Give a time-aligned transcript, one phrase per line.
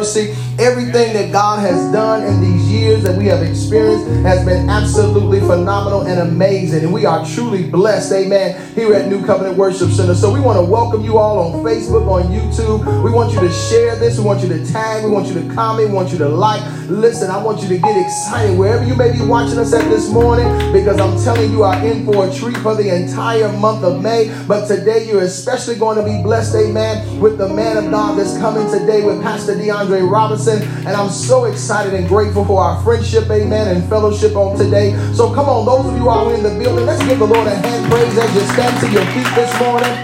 [0.00, 0.34] mercy.
[0.60, 5.40] Everything that God has done in these years that we have experienced has been absolutely
[5.40, 6.84] phenomenal and amazing.
[6.84, 10.14] And we are truly blessed, amen, here at New Covenant Worship Center.
[10.14, 12.84] So we want to welcome you all on Facebook, on YouTube.
[13.02, 14.18] We want you to share this.
[14.18, 15.02] We want you to tag.
[15.02, 15.88] We want you to comment.
[15.88, 16.60] We want you to like.
[16.90, 20.10] Listen, I want you to get excited wherever you may be watching us at this
[20.10, 24.02] morning because I'm telling you, are in for a treat for the entire month of
[24.02, 24.30] May.
[24.46, 28.36] But today you're especially going to be blessed, amen, with the man of God that's
[28.36, 30.49] coming today with Pastor DeAndre Robinson.
[30.58, 34.92] And I'm so excited and grateful for our friendship, amen, and fellowship on today.
[35.14, 37.54] So come on, those of you are in the building, let's give the Lord a
[37.54, 39.94] hand praise as you stand to your feet this morning.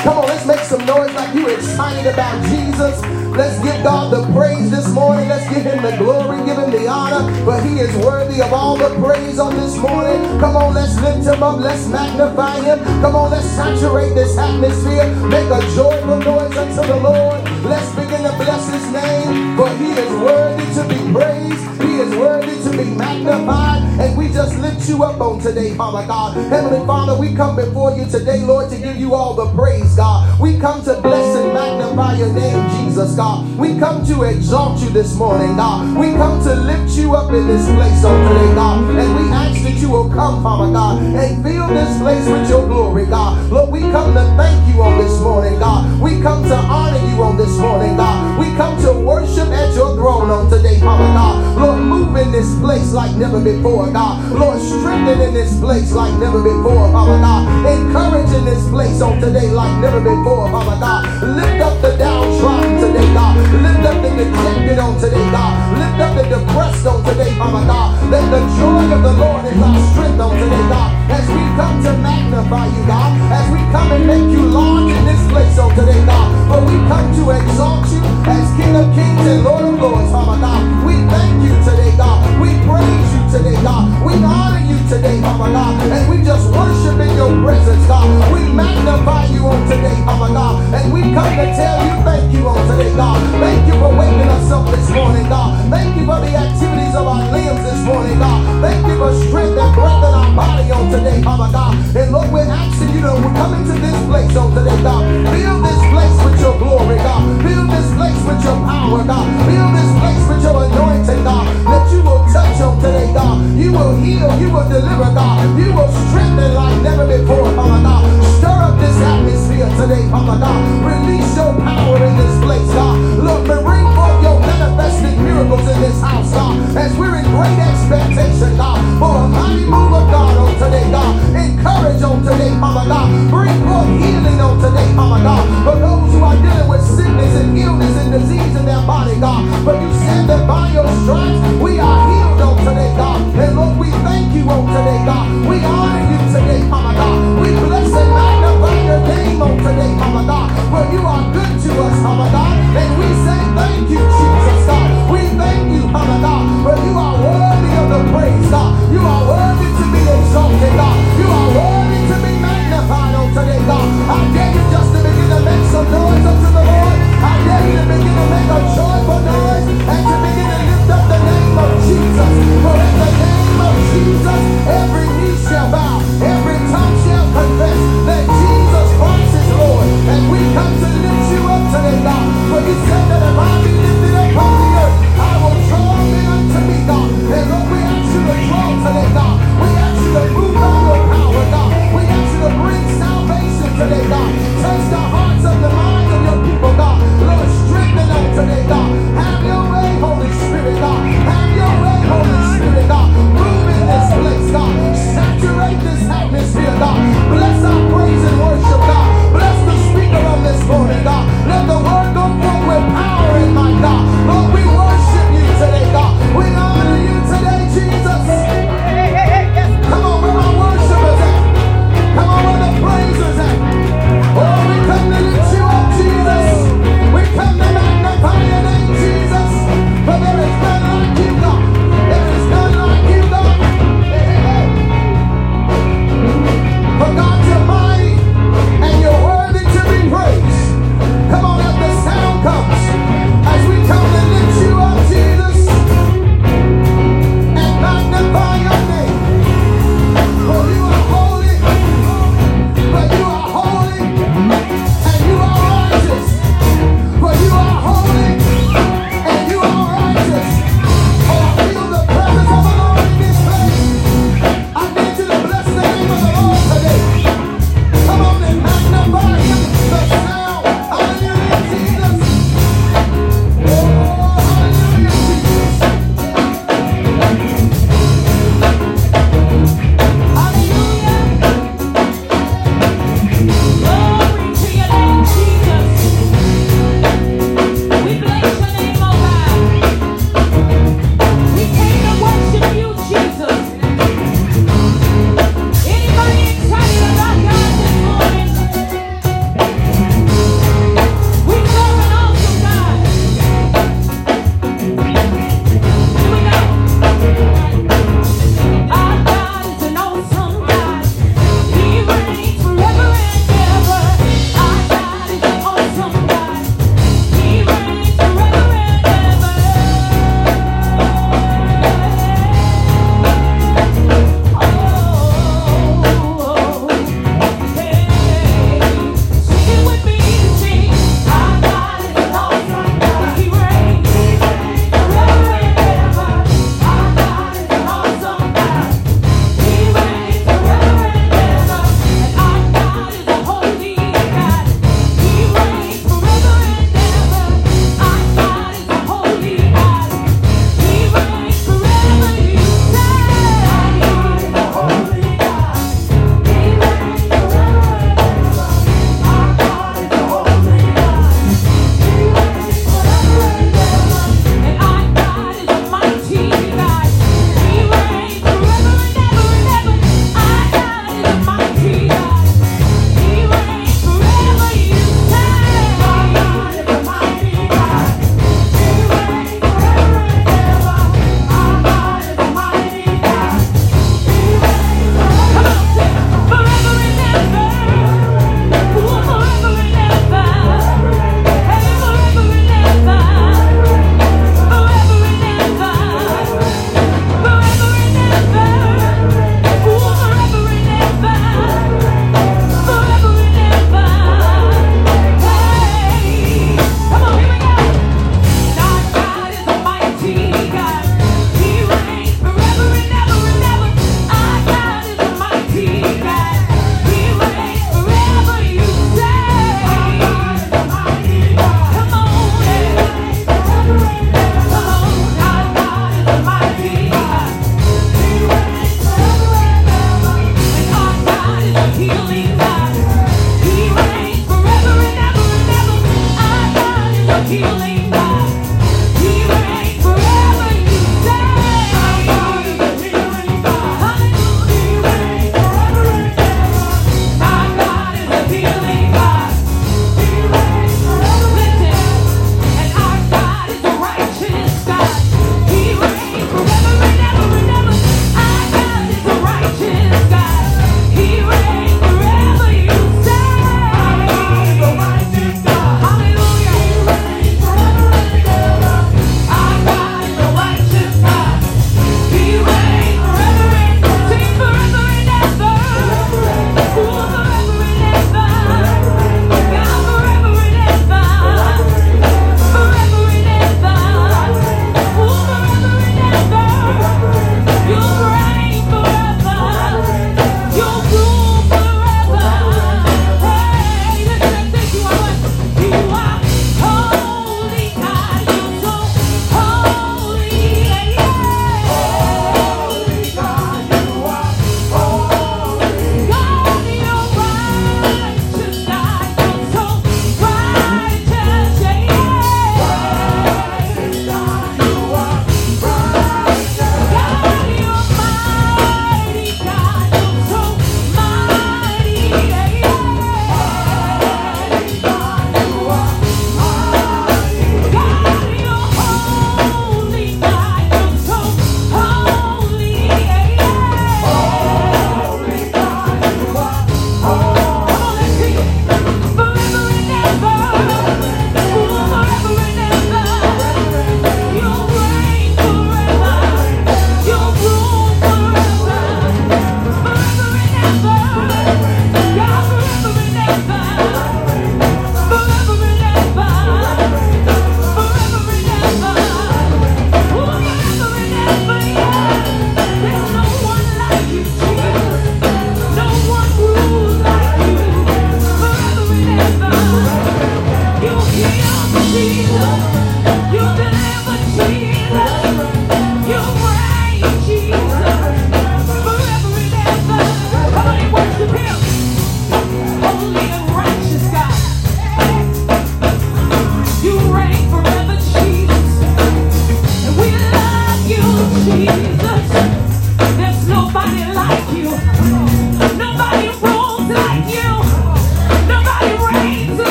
[0.00, 3.13] Come on, let's make some noise like you're excited about Jesus.
[3.34, 5.28] Let's give God the praise this morning.
[5.28, 8.76] Let's give him the glory, give him the honor, but he is worthy of all
[8.76, 10.22] the praise on this morning.
[10.38, 11.58] Come on, let's lift him up.
[11.58, 12.78] Let's magnify him.
[13.02, 15.12] Come on, let's saturate this atmosphere.
[15.26, 17.42] Make a joyful noise unto the Lord.
[17.64, 21.73] Let's begin to bless his name, for he is worthy to be praised.
[22.04, 23.80] Is worthy to be magnified.
[23.98, 26.36] And we just lift you up on today, Father God.
[26.52, 30.38] Heavenly Father, we come before you today, Lord, to give you all the praise, God.
[30.38, 33.48] We come to bless and magnify your name, Jesus, God.
[33.56, 35.96] We come to exalt you this morning, God.
[35.96, 38.84] We come to lift you up in this place on today, God.
[38.98, 42.66] And we ask that you will come, Father God, and fill this place with your
[42.66, 43.50] glory, God.
[43.50, 46.02] Lord, we come to thank you on this morning, God.
[46.02, 48.38] We come to honor you on this morning, God.
[48.38, 51.56] We come to worship at your throne on today, Father God.
[51.56, 54.18] Lord, move in this place like never before, God.
[54.32, 57.42] Lord, strengthen in this place like never before, Father God.
[57.66, 61.02] Encourage in this place on today like never before, Father God.
[61.22, 63.38] Lift up the downtrodden today, God.
[63.62, 65.52] Lift up the dejected on today, God.
[65.78, 67.88] Lift up the depressed on today, Father God.
[68.10, 70.90] Let the joy of the Lord is our strength on today, God.
[71.14, 73.10] As we come to magnify you, God.
[73.30, 76.26] As we come and make you large in this place on today, God.
[76.50, 80.40] But we come to exalt you as King of Kings and Lord of Lords, Father
[80.40, 80.62] God.
[80.86, 82.40] We thank you today, God.
[82.40, 83.90] We praise today, God.
[84.06, 85.74] We honor you today, Father God.
[85.90, 88.06] And we just worship in your presence, God.
[88.30, 90.62] We magnify you on today, Father God.
[90.70, 93.18] And we come to tell you thank you on today, God.
[93.42, 95.50] Thank you for waking us up this morning, God.
[95.66, 98.38] Thank you for the activities of our limbs this morning, God.
[98.62, 101.74] Thank you for strength and breath in our body on today, Father God.
[101.74, 105.02] And Lord, we're asking you to come into this place on today, God.
[105.34, 107.26] Fill this place with your glory, God.
[107.42, 109.26] Fill this place with your power, God.
[109.50, 111.50] Fill this place with your anointing, God.
[111.66, 113.42] That you will touch on today, God.
[113.58, 115.58] You will heal, you will deliver, God.
[115.58, 116.93] You will strengthen like never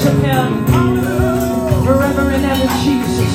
[0.00, 0.64] worship him
[1.84, 3.32] forever and ever, Jesus.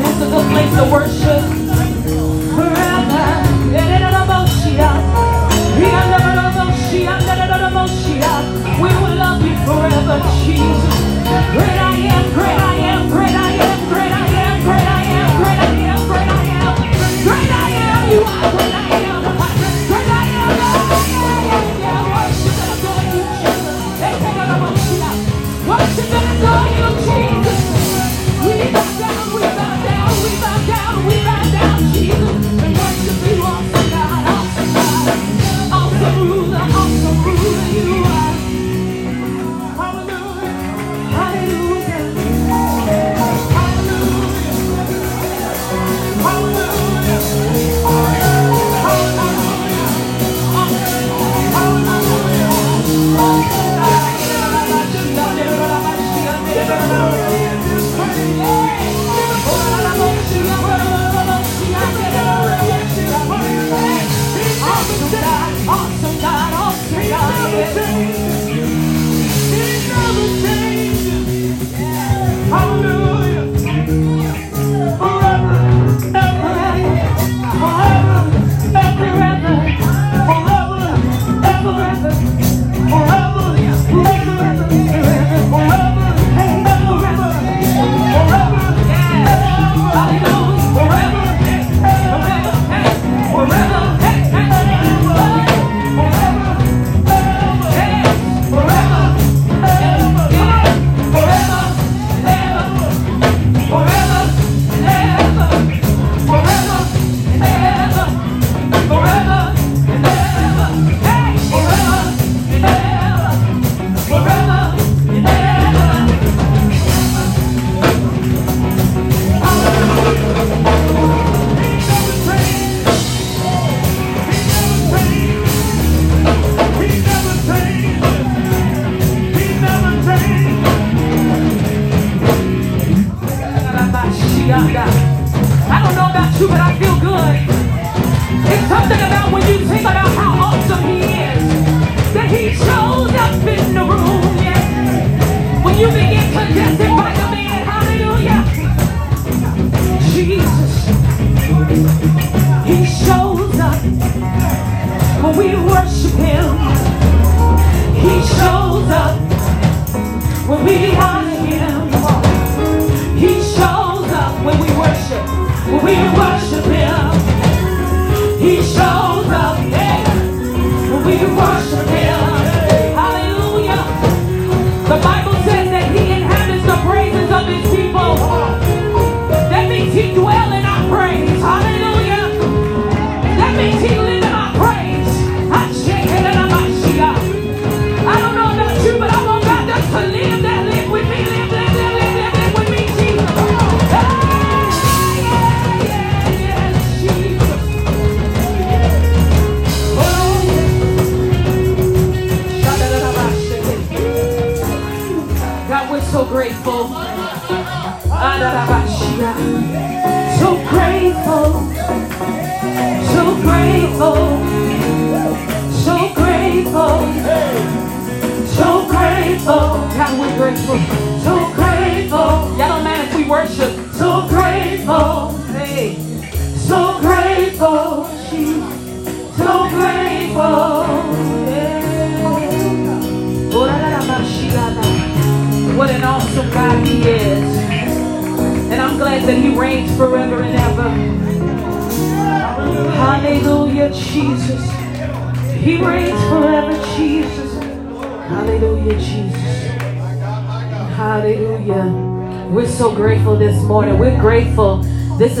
[0.00, 1.42] This is a place to worship.
[8.80, 10.94] We will love you forever, Jesus.
[11.52, 13.43] Great I am, great I am, great I am.
[31.06, 31.33] we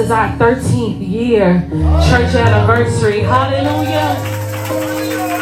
[0.04, 1.66] is our 13th year
[2.10, 3.20] church anniversary.
[3.20, 4.12] Hallelujah.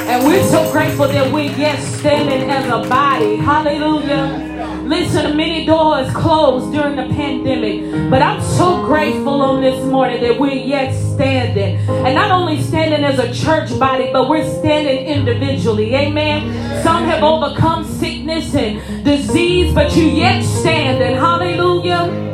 [0.09, 3.37] And we're so grateful that we yet standing as a body.
[3.37, 4.85] Hallelujah.
[4.85, 10.39] Listen, many doors closed during the pandemic, but I'm so grateful on this morning that
[10.39, 11.79] we're yet standing.
[11.89, 15.93] And not only standing as a church body, but we're standing individually.
[15.97, 16.85] Amen.
[16.85, 21.17] Some have overcome sickness and disease, but you yet standing.
[21.17, 22.33] Hallelujah.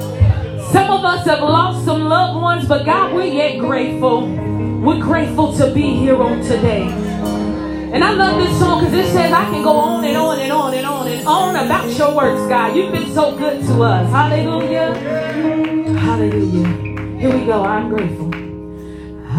[0.72, 4.26] Some of us have lost some loved ones, but God, we're yet grateful.
[4.80, 6.84] We're grateful to be here on today.
[7.92, 10.52] And I love this song because it says I can go on and on and
[10.52, 12.74] on and on and on about your works, God.
[12.74, 14.10] You've been so good to us.
[14.10, 14.94] Hallelujah.
[15.98, 17.18] Hallelujah.
[17.18, 17.62] Here we go.
[17.64, 18.30] I'm grateful.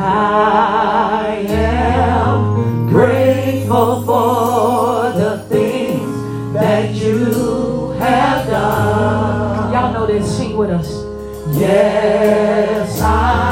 [0.01, 9.73] I am grateful for the things that you have done.
[9.73, 10.37] Y'all know this.
[10.37, 11.08] Sing with us.
[11.47, 13.48] Yes, I'm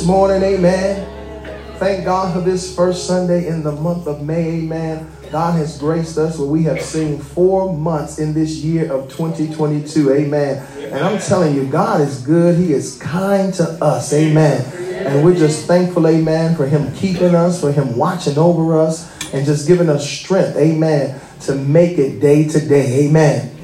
[0.00, 1.76] this morning, amen.
[1.76, 5.06] Thank God for this first Sunday in the month of May, amen.
[5.30, 10.10] God has graced us where we have seen four months in this year of 2022,
[10.10, 10.66] amen.
[10.90, 12.58] And I'm telling you, God is good.
[12.58, 14.64] He is kind to us, amen.
[15.06, 19.44] And we're just thankful, amen, for Him keeping us, for Him watching over us, and
[19.44, 23.54] just giving us strength, amen, to make it day to day, amen.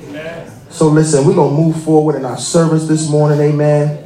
[0.69, 4.06] So listen, we're going to move forward in our service this morning, amen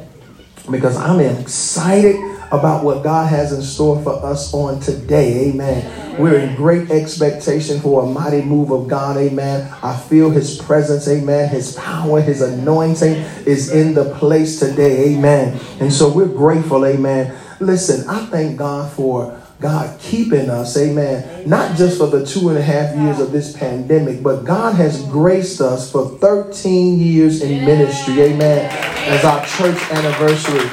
[0.69, 2.15] because I'm excited
[2.51, 5.49] about what God has in store for us on today.
[5.49, 6.19] Amen.
[6.19, 9.17] We're in great expectation for a mighty move of God.
[9.17, 9.73] Amen.
[9.81, 11.07] I feel his presence.
[11.07, 11.49] Amen.
[11.49, 13.13] His power, his anointing
[13.45, 15.15] is in the place today.
[15.15, 15.59] Amen.
[15.79, 16.85] And so we're grateful.
[16.85, 17.37] Amen.
[17.59, 22.57] Listen, I thank God for God keeping us, amen, not just for the two and
[22.57, 27.63] a half years of this pandemic, but God has graced us for 13 years in
[27.63, 28.71] ministry, amen,
[29.07, 30.67] as our church anniversary.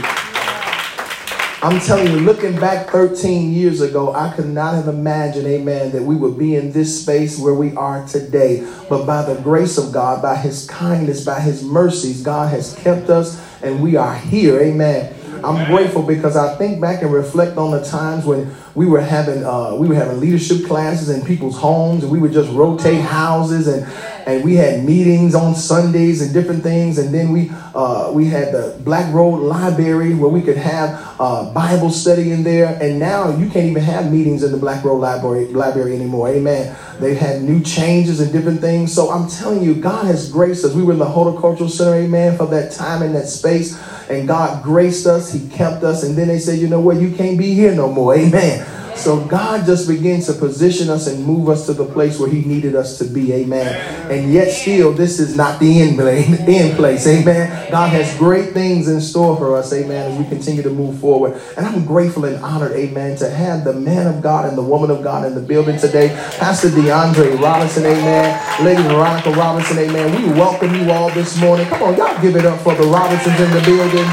[1.61, 6.03] I'm telling you, looking back 13 years ago, I could not have imagined, amen, that
[6.03, 8.67] we would be in this space where we are today.
[8.89, 13.11] But by the grace of God, by his kindness, by his mercies, God has kept
[13.11, 15.18] us and we are here, amen.
[15.45, 19.45] I'm grateful because I think back and reflect on the times when we were having
[19.45, 23.67] uh, we were having leadership classes in people's homes, and we would just rotate houses,
[23.67, 23.87] and
[24.29, 28.53] and we had meetings on Sundays and different things, and then we uh, we had
[28.53, 33.35] the Black Road Library where we could have uh, Bible study in there, and now
[33.35, 36.29] you can't even have meetings in the Black Road Library library anymore.
[36.29, 36.77] Amen.
[37.01, 38.93] They've had new changes and different things.
[38.93, 40.75] So I'm telling you, God has graced us.
[40.75, 44.63] We were in the Horticultural Center, amen, for that time in that space and God
[44.63, 47.55] graced us, He kept us, and then they said, you know what, you can't be
[47.55, 48.15] here no more.
[48.15, 48.67] Amen.
[48.97, 52.45] So God just begins to position us and move us to the place where He
[52.45, 53.33] needed us to be.
[53.33, 54.11] Amen.
[54.11, 57.07] And yet still, this is not the end, end place.
[57.07, 57.71] Amen.
[57.71, 59.73] God has great things in store for us.
[59.73, 60.13] Amen.
[60.13, 61.41] As we continue to move forward.
[61.57, 64.91] And I'm grateful and honored, amen, to have the man of God and the woman
[64.91, 66.09] of God in the building today.
[66.39, 68.65] Pastor DeAndre Robinson, amen.
[68.65, 70.23] Lady Veronica Robinson, amen.
[70.23, 71.67] We welcome you all this morning.
[71.67, 74.07] Come on, y'all give it up for the Robinsons in the building.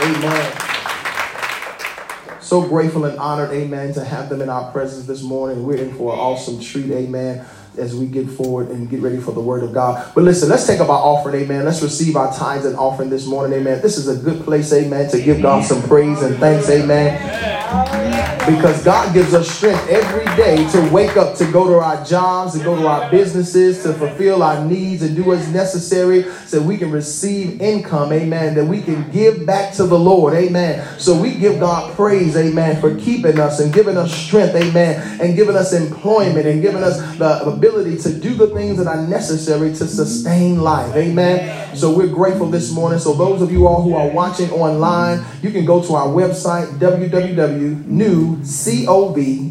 [0.00, 0.63] Amen.
[2.54, 5.66] So grateful and honored, amen, to have them in our presence this morning.
[5.66, 7.44] We're in for an awesome treat, amen,
[7.78, 10.12] as we get forward and get ready for the word of God.
[10.14, 11.64] But listen, let's take up our offering, amen.
[11.64, 13.80] Let's receive our tithes and offering this morning, amen.
[13.82, 17.52] This is a good place, amen, to give God some praise and thanks, amen.
[18.46, 22.52] Because God gives us strength every day to wake up, to go to our jobs,
[22.52, 26.76] to go to our businesses, to fulfill our needs and do what's necessary so we
[26.76, 30.86] can receive income, amen, that we can give back to the Lord, amen.
[30.98, 35.34] So we give God praise, amen, for keeping us and giving us strength, amen, and
[35.34, 39.70] giving us employment and giving us the ability to do the things that are necessary
[39.70, 41.74] to sustain life, amen.
[41.74, 42.98] So we're grateful this morning.
[42.98, 46.78] So those of you all who are watching online, you can go to our website,
[46.78, 48.34] www.new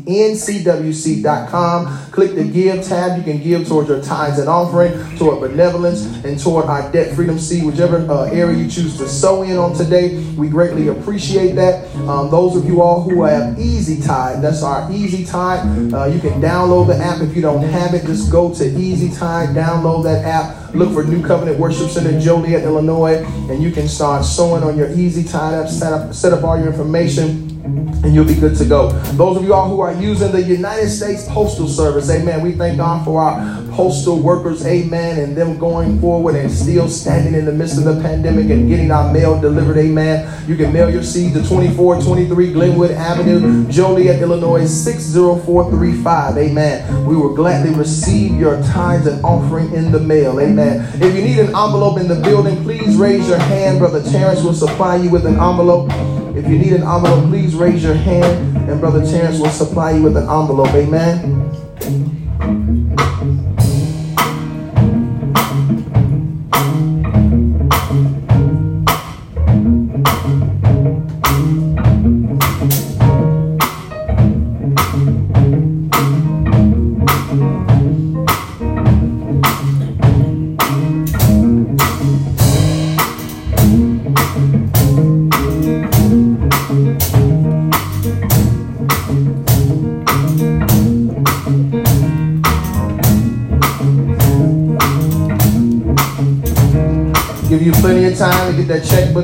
[0.05, 2.11] covncwc.com.
[2.11, 3.17] Click the give tab.
[3.17, 7.39] You can give towards your tithes and offering, toward benevolence, and toward our debt freedom
[7.39, 10.19] seed, whichever uh, area you choose to sow in on today.
[10.37, 11.89] We greatly appreciate that.
[12.07, 15.93] Um, those of you all who have Easy Tithe, that's our Easy Tithe.
[15.93, 18.02] Uh, you can download the app if you don't have it.
[18.05, 20.73] Just go to Easy Tithe, download that app.
[20.75, 24.91] Look for New Covenant Worship Center, Joliet, Illinois, and you can start sowing on your
[24.91, 25.69] Easy Tithe app.
[25.69, 28.89] Set up, set up all your information and you'll be good to go.
[29.13, 32.41] Those of you all who are using the United States Postal Service, amen.
[32.41, 37.33] We thank God for our postal workers, amen, and them going forward and still standing
[37.33, 40.29] in the midst of the pandemic and getting our mail delivered, amen.
[40.47, 47.05] You can mail your seed to 2423 Glenwood Avenue, Joliet, Illinois 60435, amen.
[47.05, 50.85] We will gladly receive your tithes and offering in the mail, amen.
[51.01, 53.79] If you need an envelope in the building, please raise your hand.
[53.79, 55.89] Brother Terrence will supply you with an envelope.
[56.35, 60.01] If you need an envelope, please raise your hand and Brother Terrence will supply you
[60.03, 60.73] with an envelope.
[60.73, 61.43] Amen.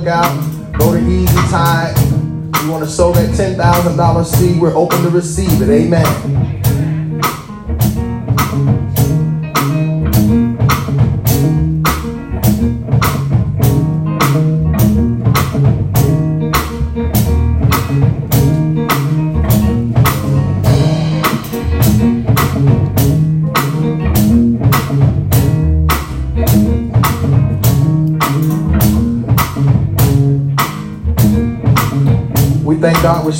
[0.09, 1.97] Out, go to Easy Tithe.
[2.63, 5.69] You want to sow that $10,000 seed, we're open to receive it.
[5.69, 6.58] Amen.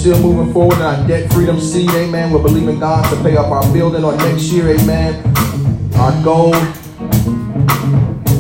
[0.10, 2.32] Still moving forward in our debt freedom seed, amen.
[2.32, 5.24] We're believing God to pay off our building on next year, amen.
[5.98, 6.56] Our goal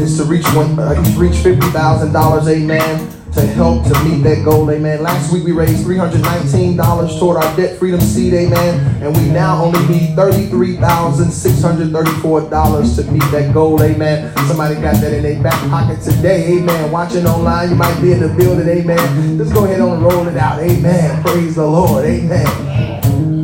[0.01, 5.03] is to reach one, uh, reach $50,000, amen to help to meet that goal, amen.
[5.03, 9.03] Last week we raised $319 toward our debt freedom seed, amen.
[9.03, 14.35] And we now only need $33,634 to meet that goal, amen.
[14.47, 16.91] Somebody got that in their back pocket today, amen.
[16.91, 19.37] Watching online, you might be in the building, amen.
[19.37, 21.21] Just go ahead and roll it out, amen.
[21.23, 22.98] Praise the Lord, amen.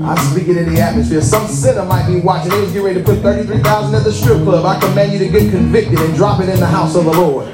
[0.05, 1.19] I speak it in the atmosphere.
[1.21, 2.51] Some sinner might be watching.
[2.51, 4.63] They was getting ready to put 33000 at the strip club.
[4.63, 7.47] I command you to get convicted and drop it in the house of the Lord.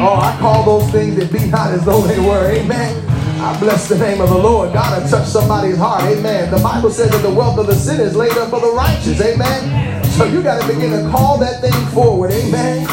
[0.00, 2.50] Oh, I call those things that be not as though they were.
[2.50, 2.96] Amen.
[3.42, 4.72] I bless the name of the Lord.
[4.72, 6.02] God will touch somebody's heart.
[6.04, 6.50] Amen.
[6.50, 9.20] The Bible says that the wealth of the sinner is laid up for the righteous.
[9.20, 10.04] Amen.
[10.04, 12.32] So you got to begin to call that thing forward.
[12.32, 12.84] Amen.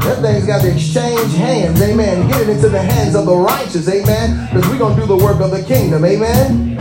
[0.00, 1.80] That thing's got to exchange hands.
[1.82, 2.28] Amen.
[2.28, 3.88] Get it into the hands of the righteous.
[3.88, 4.48] Amen.
[4.52, 6.04] Because we're going to do the work of the kingdom.
[6.04, 6.76] Amen.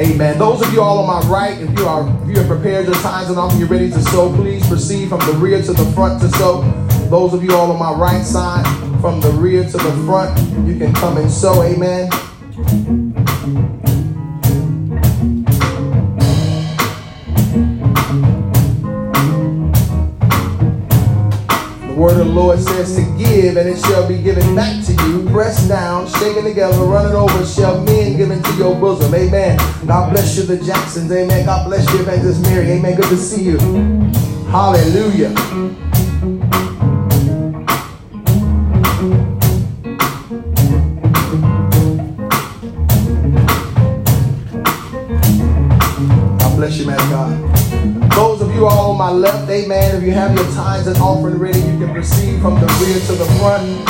[0.00, 0.38] Amen.
[0.38, 2.94] Those of you all on my right, if you are if you have prepared your
[2.94, 6.22] tithes and offering, you're ready to sow, please proceed from the rear to the front
[6.22, 6.62] to sow.
[7.10, 8.64] Those of you all on my right side,
[9.02, 11.62] from the rear to the front, you can come and sow.
[11.62, 13.09] Amen.
[22.40, 26.42] Lord says to give, and it shall be given back to you, pressed down, shaken
[26.44, 29.14] together, running over, shall men given to your bosom.
[29.14, 29.58] Amen.
[29.86, 31.12] God bless you, the Jacksons.
[31.12, 31.44] Amen.
[31.44, 32.70] God bless you, Evangelist Mary.
[32.70, 32.96] Amen.
[32.96, 33.58] Good to see you.
[34.48, 35.34] Hallelujah.
[46.38, 47.49] God bless you, man, God.
[48.60, 49.96] You all on my left, amen.
[49.96, 53.12] If you have your tithes and offering ready, you can proceed from the rear to
[53.14, 53.86] the front.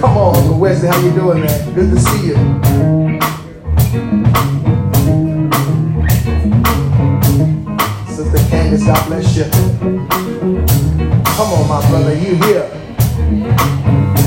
[0.00, 1.74] Come on, West how you doing, man?
[1.74, 2.36] Good to see you.
[8.08, 9.44] Sister Candace, God bless you.
[11.34, 12.70] Come on, my brother, you here.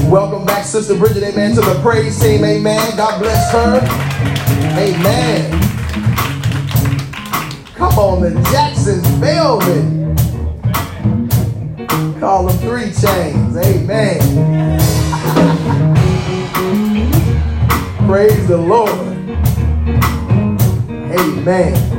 [0.07, 2.95] Welcome back, Sister Bridget, amen, to the praise team, amen.
[2.95, 4.34] God bless her.
[4.77, 5.51] Amen.
[7.75, 9.95] Come on, the Jacksons Velvet.
[12.19, 13.55] Call them three chains.
[13.55, 14.19] Amen.
[18.05, 18.89] Praise the Lord.
[21.19, 21.94] Amen.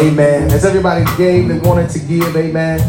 [0.00, 0.50] Amen.
[0.50, 2.80] As everybody gave that wanted to give, amen.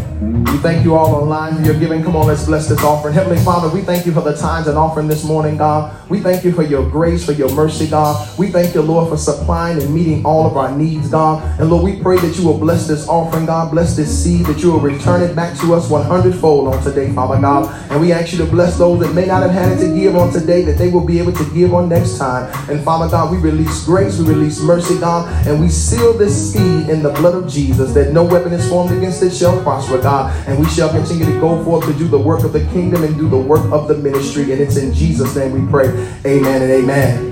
[0.46, 2.04] We thank you all online for your giving.
[2.04, 3.14] Come on, let's bless this offering.
[3.14, 6.10] Heavenly Father, we thank you for the tithes and offering this morning, God.
[6.10, 8.38] We thank you for your grace, for your mercy, God.
[8.38, 11.60] We thank you, Lord, for supplying and meeting all of our needs, God.
[11.60, 13.72] And Lord, we pray that you will bless this offering, God.
[13.72, 17.12] Bless this seed, that you will return it back to us 100 fold on today,
[17.12, 17.74] Father God.
[17.92, 20.16] And we ask you to bless those that may not have had it to give
[20.16, 22.54] on today, that they will be able to give on next time.
[22.70, 26.88] And Father God, we release grace, we release mercy, God, and we seal this seed
[26.90, 30.32] in the blood of Jesus, that no weapon is formed against it shall prosper, God.
[30.48, 33.16] And we shall continue to go forth to do the work of the kingdom and
[33.18, 34.52] do the work of the ministry.
[34.52, 35.88] And it's in Jesus' name we pray.
[36.26, 37.32] Amen and amen.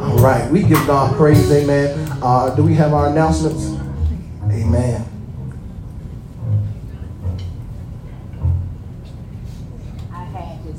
[0.00, 2.18] All right, we give God praise, amen.
[2.22, 3.76] Uh, do we have our announcements?
[4.50, 5.04] Amen.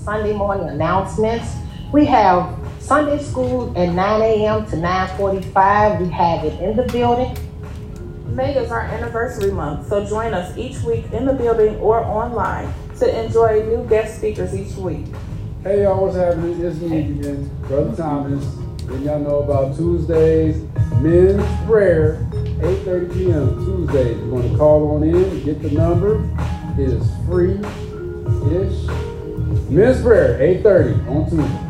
[0.07, 1.53] Sunday morning announcements.
[1.91, 2.57] We have
[2.87, 4.65] Sunday school at 9 a.m.
[4.67, 5.99] to 9:45.
[5.99, 7.37] We have it in the building.
[8.33, 12.73] May is our anniversary month, so join us each week in the building or online
[12.99, 15.05] to enjoy new guest speakers each week.
[15.63, 16.63] Hey y'all, what's happening?
[16.63, 18.45] It's me again, Brother Thomas.
[18.55, 20.63] And y'all know about Tuesdays,
[21.01, 23.65] men's prayer, 8.30 p.m.
[23.65, 24.17] Tuesdays.
[24.17, 26.23] You're going to call on in, get the number.
[26.81, 27.59] It is free-ish.
[29.69, 31.66] Men's prayer, 8.30 on Tuesday.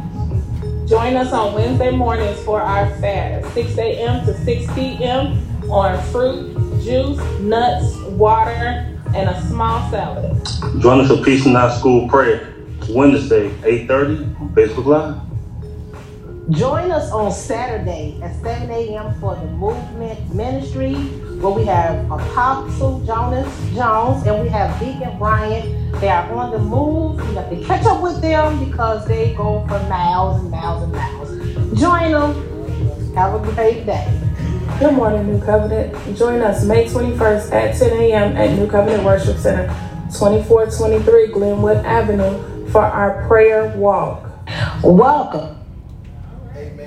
[0.87, 4.25] Join us on Wednesday mornings for our fast, 6 a.m.
[4.25, 5.69] to 6 p.m.
[5.69, 10.41] on fruit, juice, nuts, water, and a small salad.
[10.79, 12.55] Join us for Peace and Not School Prayer,
[12.87, 16.51] Wednesday, 8.30 on Facebook Live.
[16.57, 19.13] Join us on Saturday at 7 a.m.
[19.19, 20.93] for the Movement Ministry,
[21.39, 26.01] where we have Apostle Jonas Jones and we have Deacon Bryant.
[26.01, 27.19] They are on the move.
[27.19, 30.91] You have to catch up with them because they go for miles and miles and
[30.93, 31.79] miles.
[31.79, 33.13] Join them.
[33.13, 34.27] Have a great day.
[34.79, 36.17] Good morning, New Covenant.
[36.17, 38.35] Join us May 21st at 10 a.m.
[38.35, 39.67] at New Covenant Worship Center,
[40.13, 44.29] 2423 Glenwood Avenue, for our prayer walk.
[44.83, 45.56] Welcome.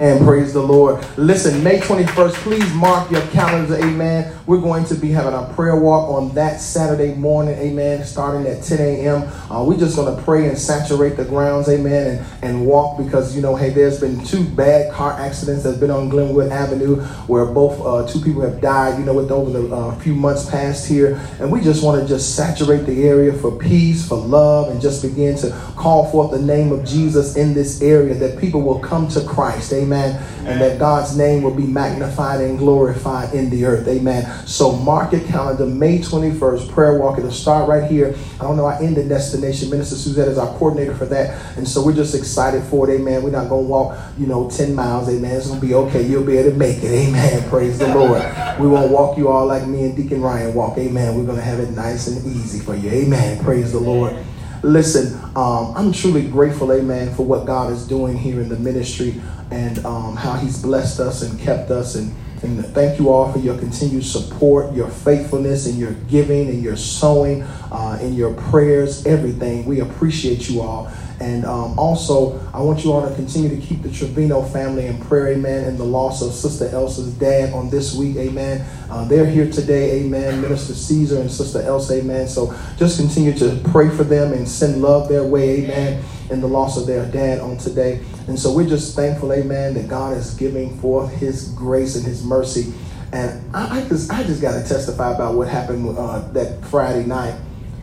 [0.01, 1.07] And praise the Lord.
[1.19, 4.35] Listen, May 21st, please mark your calendars, amen.
[4.47, 8.63] We're going to be having a prayer walk on that Saturday morning, amen, starting at
[8.63, 9.29] 10 a.m.
[9.53, 13.37] Uh, we're just going to pray and saturate the grounds, amen, and, and walk because,
[13.37, 17.45] you know, hey, there's been two bad car accidents that's been on Glenwood Avenue where
[17.45, 20.89] both uh, two people have died, you know, with over the uh, few months past
[20.89, 21.21] here.
[21.41, 25.03] And we just want to just saturate the area for peace, for love, and just
[25.03, 29.07] begin to call forth the name of Jesus in this area that people will come
[29.09, 30.47] to Christ, amen Amen.
[30.47, 33.87] And that God's name will be magnified and glorified in the earth.
[33.89, 34.25] Amen.
[34.47, 37.19] So mark your calendar, May 21st, prayer walk.
[37.19, 38.15] It'll start right here.
[38.41, 39.71] I don't know our ending destination.
[39.71, 41.57] Minister Suzette is our coordinator for that.
[41.57, 42.95] And so we're just excited for it.
[42.95, 43.23] Amen.
[43.23, 45.09] We're not going to walk, you know, 10 miles.
[45.09, 45.37] Amen.
[45.37, 46.03] It's going to be okay.
[46.03, 47.09] You'll be able to make it.
[47.09, 47.49] Amen.
[47.51, 48.23] Praise the Lord.
[48.59, 50.79] We won't walk you all like me and Deacon Ryan walk.
[50.79, 51.17] Amen.
[51.17, 52.91] We're going to have it nice and easy for you.
[52.91, 53.43] Amen.
[53.43, 54.17] Praise the Lord.
[54.63, 59.19] Listen, um, I'm truly grateful, amen, for what God is doing here in the ministry
[59.51, 61.95] and um, how He's blessed us and kept us.
[61.95, 66.63] And, and thank you all for your continued support, your faithfulness, and your giving, and
[66.63, 69.67] your sowing, uh, and your prayers, everything.
[69.67, 70.91] We appreciate you all.
[71.21, 74.99] And um, also, I want you all to continue to keep the Trevino family in
[74.99, 78.65] prayer, amen, and the loss of Sister Elsa's dad on this week, amen.
[78.91, 80.41] Uh, they're here today, amen.
[80.41, 82.27] Minister Caesar and Sister Elsa, amen.
[82.27, 86.49] So just continue to pray for them and send love their way, amen, in the
[86.49, 88.01] loss of their dad on today.
[88.31, 92.25] And so we're just thankful, amen, that God is giving forth his grace and his
[92.25, 92.73] mercy.
[93.13, 97.05] And I, I just, I just got to testify about what happened uh, that Friday
[97.05, 97.35] night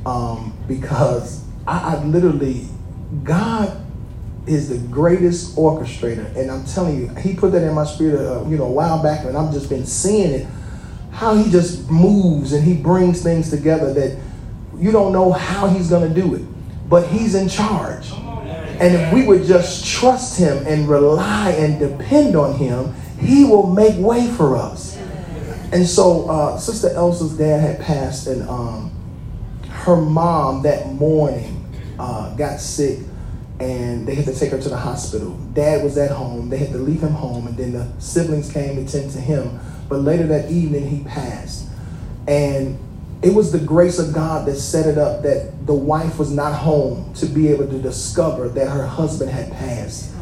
[0.06, 2.66] um, because I, I literally
[3.26, 3.78] God
[4.48, 8.48] is the greatest orchestrator, and I'm telling you, He put that in my spirit, uh,
[8.48, 10.48] you know, a while back, and I've just been seeing it.
[11.12, 14.18] How He just moves and He brings things together that
[14.78, 16.44] you don't know how He's going to do it,
[16.90, 18.14] but He's in charge.
[18.80, 23.68] And if we would just trust Him and rely and depend on Him, He will
[23.68, 24.98] make way for us.
[25.72, 28.92] And so, uh, Sister Elsa's dad had passed, and um,
[29.70, 31.66] her mom that morning
[32.00, 33.00] uh, got sick
[33.60, 35.36] and they had to take her to the hospital.
[35.54, 36.50] Dad was at home.
[36.50, 39.60] They had to leave him home, and then the siblings came to tend to him.
[39.90, 41.68] But later that evening, he passed.
[42.28, 42.78] And
[43.22, 46.54] it was the grace of God that set it up that the wife was not
[46.54, 50.14] home to be able to discover that her husband had passed.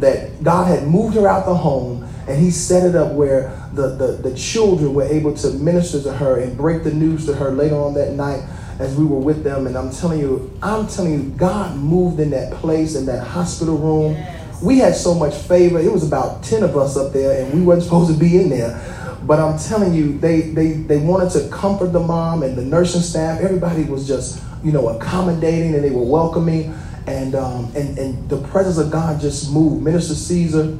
[0.00, 3.96] That God had moved her out the home and he set it up where the,
[3.96, 7.50] the, the children were able to minister to her and break the news to her
[7.50, 8.42] later on that night
[8.78, 9.66] as we were with them.
[9.66, 13.78] And I'm telling you, I'm telling you, God moved in that place, in that hospital
[13.78, 14.16] room.
[14.62, 15.78] We had so much favor.
[15.78, 18.48] It was about 10 of us up there, and we weren't supposed to be in
[18.50, 19.01] there.
[19.24, 23.02] But I'm telling you, they, they, they wanted to comfort the mom and the nursing
[23.02, 23.40] staff.
[23.40, 26.74] Everybody was just, you know, accommodating and they were welcoming.
[27.06, 29.84] And, um, and, and the presence of God just moved.
[29.84, 30.78] Minister Caesar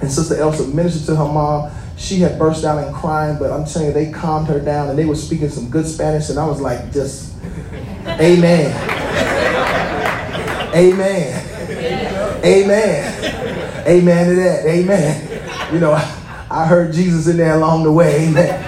[0.00, 1.70] and Sister Elsa ministered to her mom.
[1.96, 4.98] She had burst out in crying, but I'm telling you, they calmed her down and
[4.98, 6.30] they were speaking some good Spanish.
[6.30, 7.34] And I was like, just,
[8.06, 8.70] amen.
[10.74, 12.44] Amen.
[12.44, 13.84] Amen.
[13.86, 14.66] Amen to that.
[14.66, 15.72] Amen.
[15.72, 16.17] You know,
[16.50, 18.26] I heard Jesus in there along the way.
[18.28, 18.64] Amen.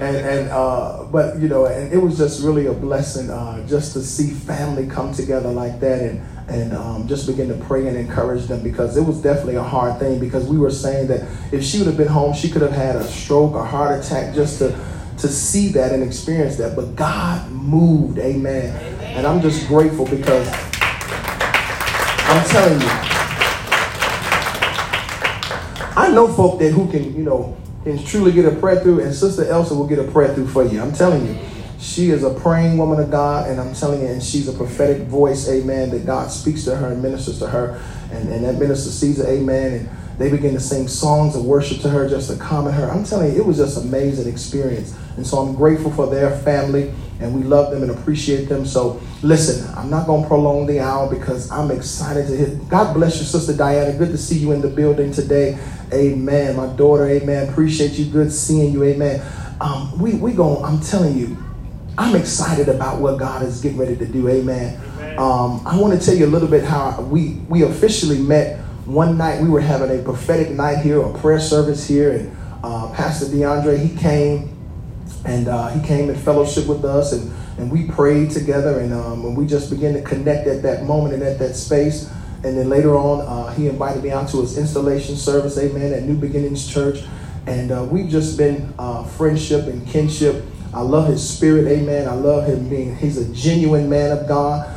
[0.00, 3.92] And, and uh, but you know, and it was just really a blessing uh, just
[3.94, 7.96] to see family come together like that and and um, just begin to pray and
[7.96, 11.64] encourage them because it was definitely a hard thing because we were saying that if
[11.64, 14.58] she would have been home, she could have had a stroke a heart attack just
[14.58, 14.70] to
[15.18, 16.76] to see that and experience that.
[16.76, 18.74] But God moved, amen.
[18.76, 19.16] amen.
[19.16, 20.48] And I'm just grateful because
[22.30, 23.17] I'm telling you,
[25.98, 29.12] I know folk that who can, you know, can truly get a prayer through, and
[29.12, 30.80] Sister Elsa will get a prayer through for you.
[30.80, 31.36] I'm telling you.
[31.80, 35.06] She is a praying woman of God, and I'm telling you, and she's a prophetic
[35.06, 37.80] voice, amen, that God speaks to her and ministers to her.
[38.12, 39.72] And, and that minister Caesar, amen.
[39.72, 39.88] And
[40.18, 42.90] they begin to sing songs of worship to her just to calm her.
[42.90, 44.96] I'm telling you, it was just amazing experience.
[45.16, 48.64] And so I'm grateful for their family, and we love them and appreciate them.
[48.64, 52.48] So listen, I'm not going to prolong the hour because I'm excited to hear.
[52.68, 53.96] God bless you, Sister Diana.
[53.96, 55.58] Good to see you in the building today.
[55.92, 56.56] Amen.
[56.56, 57.48] My daughter, amen.
[57.48, 58.06] Appreciate you.
[58.06, 58.84] Good seeing you.
[58.84, 59.22] Amen.
[59.60, 61.36] Um, we we going I'm telling you,
[61.96, 64.28] I'm excited about what God is getting ready to do.
[64.28, 64.80] Amen.
[64.80, 65.18] Amen.
[65.18, 69.18] Um, I want to tell you a little bit how we we officially met one
[69.18, 69.42] night.
[69.42, 73.78] We were having a prophetic night here, a prayer service here, and uh, Pastor DeAndre
[73.78, 74.57] he came
[75.24, 79.24] and uh, he came and fellowship with us, and and we prayed together, and um,
[79.24, 82.10] and we just began to connect at that moment and at that space.
[82.44, 86.04] And then later on, uh, he invited me out to his installation service, amen, at
[86.04, 87.02] New Beginnings Church.
[87.48, 92.06] And uh, we've just been uh, friendship and kinship I love his spirit, amen.
[92.06, 94.68] I love him being, he's a genuine man of God,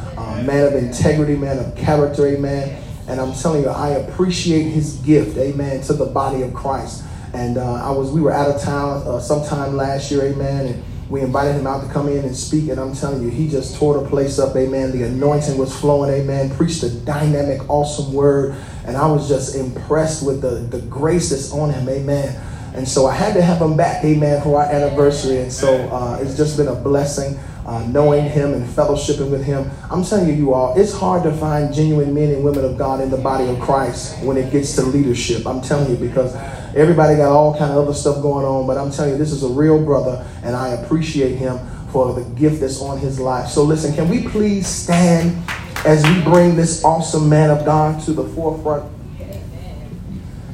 [0.46, 2.82] man of integrity, man of character, amen.
[3.08, 7.04] And I'm telling you, I appreciate his gift, amen, to the body of Christ.
[7.34, 10.68] And uh, I was, we were out of town uh, sometime last year, amen.
[10.68, 12.70] And we invited him out to come in and speak.
[12.70, 14.92] And I'm telling you, he just tore the place up, amen.
[14.92, 16.56] The anointing was flowing, amen.
[16.56, 18.56] Preached a dynamic, awesome word.
[18.86, 22.40] And I was just impressed with the, the grace that's on him, amen.
[22.74, 25.40] And so I had to have him back, amen, for our anniversary.
[25.40, 29.70] And so uh, it's just been a blessing uh, knowing him and fellowshipping with him.
[29.90, 33.02] I'm telling you, you all, it's hard to find genuine men and women of God
[33.02, 35.46] in the body of Christ when it gets to leadership.
[35.46, 36.34] I'm telling you, because
[36.76, 38.68] everybody got all kind of other stuff going on.
[38.68, 41.60] But I'm telling you, this is a real brother, and I appreciate him
[41.92, 43.50] for the gift that's on his life.
[43.50, 45.38] So listen, can we please stand
[45.86, 48.90] as we bring this awesome man of God to the forefront?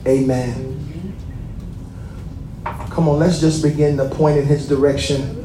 [0.05, 0.63] Amen.
[2.63, 5.35] Come on, let's just begin to point in his direction.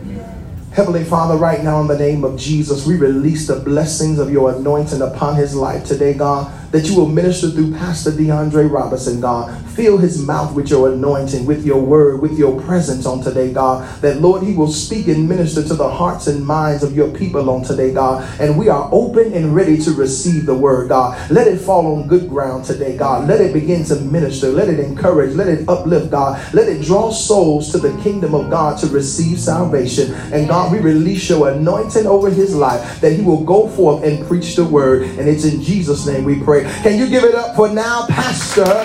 [0.73, 4.55] Heavenly Father, right now in the name of Jesus, we release the blessings of your
[4.55, 9.62] anointing upon his life today, God that you will minister through Pastor DeAndre Robinson, God.
[9.75, 13.89] Fill his mouth with your anointing, with your word, with your presence on today, God.
[14.03, 17.49] That, Lord, he will speak and minister to the hearts and minds of your people
[17.49, 18.23] on today, God.
[18.39, 21.31] And we are open and ready to receive the word, God.
[21.31, 23.27] Let it fall on good ground today, God.
[23.27, 24.49] Let it begin to minister.
[24.49, 25.35] Let it encourage.
[25.35, 26.53] Let it uplift, God.
[26.53, 30.12] Let it draw souls to the kingdom of God to receive salvation.
[30.33, 34.27] And God, we release your anointing over his life that he will go forth and
[34.27, 35.03] preach the word.
[35.03, 36.64] And it's in Jesus' name we pray.
[36.83, 38.83] Can you give it up for now, Pastor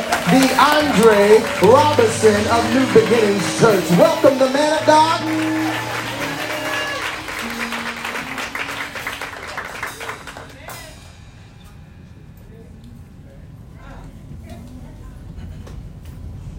[0.78, 3.90] DeAndre Robinson of New Beginnings Church?
[3.98, 5.22] Welcome, the man of God.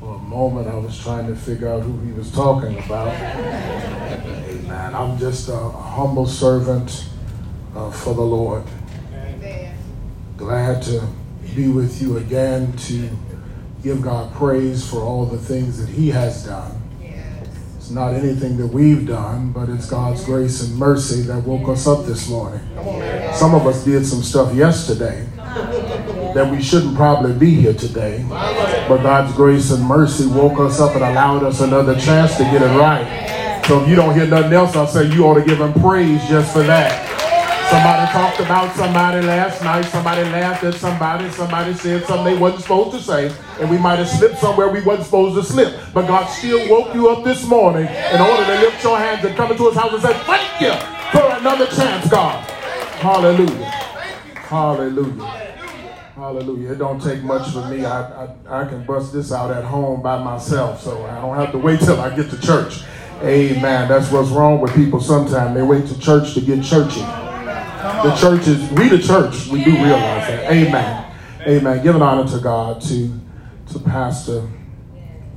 [0.00, 3.14] For a moment, I was trying to figure out who he was talking about.
[3.14, 4.94] Amen.
[4.96, 7.08] I'm just a humble servant
[7.76, 8.64] uh, for the Lord
[10.36, 11.04] glad to
[11.56, 13.10] be with you again to
[13.82, 16.80] give God praise for all the things that He has done.
[17.00, 17.48] Yes.
[17.76, 21.86] It's not anything that we've done, but it's God's grace and mercy that woke us
[21.86, 22.60] up this morning.
[23.34, 25.26] Some of us did some stuff yesterday
[26.34, 30.94] that we shouldn't probably be here today, but God's grace and mercy woke us up
[30.94, 33.62] and allowed us another chance to get it right.
[33.66, 36.26] So if you don't hear nothing else, I'll say you ought to give him praise
[36.28, 37.07] just for that.
[37.70, 39.82] Somebody talked about somebody last night.
[39.82, 41.30] Somebody laughed at somebody.
[41.30, 43.30] Somebody said something they wasn't supposed to say.
[43.60, 45.78] And we might have slipped somewhere we wasn't supposed to slip.
[45.92, 49.36] But God still woke you up this morning in order to lift your hands and
[49.36, 50.72] come into his house and say, thank you
[51.12, 52.42] for another chance, God.
[53.00, 53.66] Hallelujah.
[54.34, 55.24] Hallelujah.
[56.14, 56.72] Hallelujah.
[56.72, 57.84] It don't take much for me.
[57.84, 60.82] I, I, I can bust this out at home by myself.
[60.82, 62.80] So I don't have to wait till I get to church.
[63.22, 63.88] Amen.
[63.88, 65.54] That's what's wrong with people sometimes.
[65.54, 67.04] They wait to church to get churchy.
[67.78, 70.50] The church is, we the church, we do realize that.
[70.50, 71.14] Amen.
[71.46, 71.82] Amen.
[71.82, 73.20] Give an honor to God, to,
[73.72, 74.48] to Pastor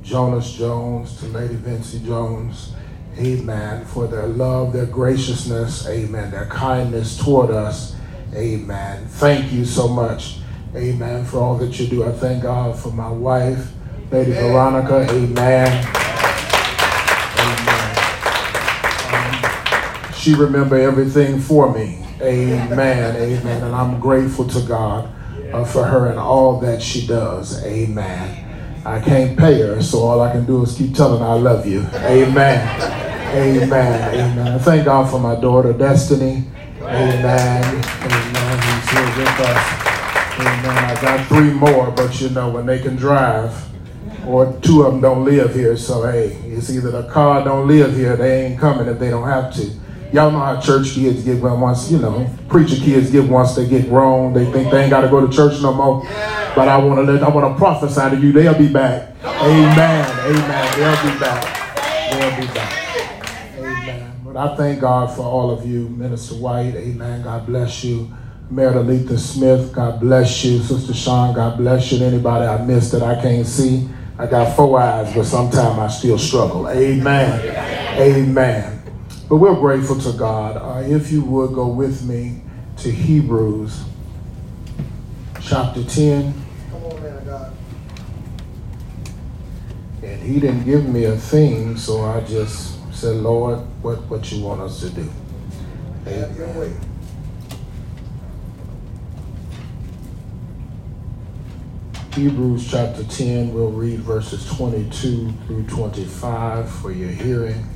[0.02, 2.72] Jonas Jones, to Lady Vincy Jones.
[3.16, 3.84] Amen.
[3.84, 5.86] For their love, their graciousness.
[5.86, 6.32] Amen.
[6.32, 7.94] Their kindness toward us.
[8.34, 9.06] Amen.
[9.06, 10.38] Thank you so much.
[10.74, 11.24] Amen.
[11.24, 12.04] For all that you do.
[12.04, 13.70] I thank God for my wife,
[14.10, 15.06] Lady Veronica.
[15.10, 15.86] Amen.
[17.38, 17.96] Amen.
[19.14, 22.01] Um, she remember everything for me.
[22.22, 23.16] Amen.
[23.16, 23.62] Amen.
[23.64, 25.10] And I'm grateful to God
[25.52, 27.64] uh, for her and all that she does.
[27.64, 28.82] Amen.
[28.84, 31.66] I can't pay her, so all I can do is keep telling her I love
[31.66, 31.80] you.
[31.94, 32.80] Amen.
[33.34, 34.14] Amen.
[34.14, 34.58] Amen.
[34.60, 36.44] Thank God for my daughter, Destiny.
[36.80, 37.64] Amen.
[37.64, 38.62] Amen.
[38.62, 39.92] He's here with us.
[40.38, 40.84] Amen.
[40.84, 43.54] I got three more, but you know, when they can drive,
[44.26, 47.96] or two of them don't live here, so hey, it's either the car don't live
[47.96, 49.70] here, they ain't coming if they don't have to.
[50.12, 53.66] Y'all know how church kids get when once, you know, preacher kids get once they
[53.66, 54.34] get grown.
[54.34, 56.02] They think they ain't got to go to church no more.
[56.54, 59.14] But I want to let, I want to prophesy to you, they'll be back.
[59.24, 59.74] Amen.
[60.20, 60.78] Amen.
[60.78, 62.10] They'll be back.
[62.10, 63.56] They'll be back.
[63.56, 64.20] Amen.
[64.22, 66.74] But I thank God for all of you, Minister White.
[66.74, 67.22] Amen.
[67.22, 68.12] God bless you.
[68.50, 70.58] Meredith Smith, God bless you.
[70.58, 72.04] Sister Sean, God bless you.
[72.04, 73.88] Anybody I missed that I can't see,
[74.18, 76.68] I got four eyes, but sometimes I still struggle.
[76.68, 77.40] Amen.
[77.98, 78.81] Amen.
[79.32, 80.58] But we're grateful to God.
[80.58, 82.42] Uh, if you would go with me
[82.76, 83.82] to Hebrews
[85.40, 86.34] chapter 10.
[86.70, 87.52] Come on, man, God.
[90.02, 94.44] And he didn't give me a theme, so I just said, Lord, what, what you
[94.44, 95.10] want us to do.
[96.06, 96.78] Amen.
[102.12, 107.71] Hebrews chapter 10, we'll read verses 22 through 25 for your hearing.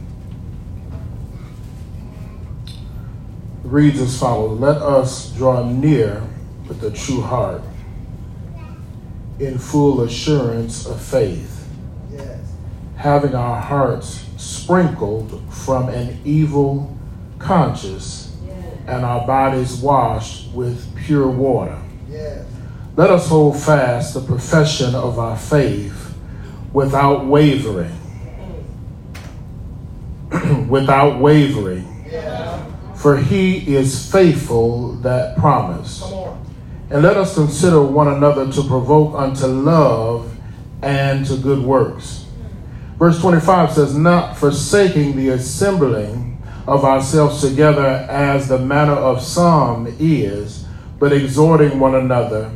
[3.67, 6.23] Reads as follows Let us draw near
[6.69, 7.63] with a true heart
[9.39, 11.69] in full assurance of faith,
[12.11, 12.41] yes.
[12.97, 16.97] having our hearts sprinkled from an evil
[17.39, 18.57] conscience yes.
[18.87, 21.79] and our bodies washed with pure water.
[22.09, 22.47] Yes.
[22.97, 26.15] Let us hold fast the profession of our faith
[26.73, 27.93] without wavering.
[30.69, 31.97] without wavering
[33.07, 36.03] for he is faithful that promise.
[36.91, 40.37] And let us consider one another to provoke unto love
[40.83, 42.27] and to good works.
[42.99, 49.87] Verse 25 says, Not forsaking the assembling of ourselves together as the manner of some
[50.01, 50.67] is,
[50.99, 52.51] but exhorting one another,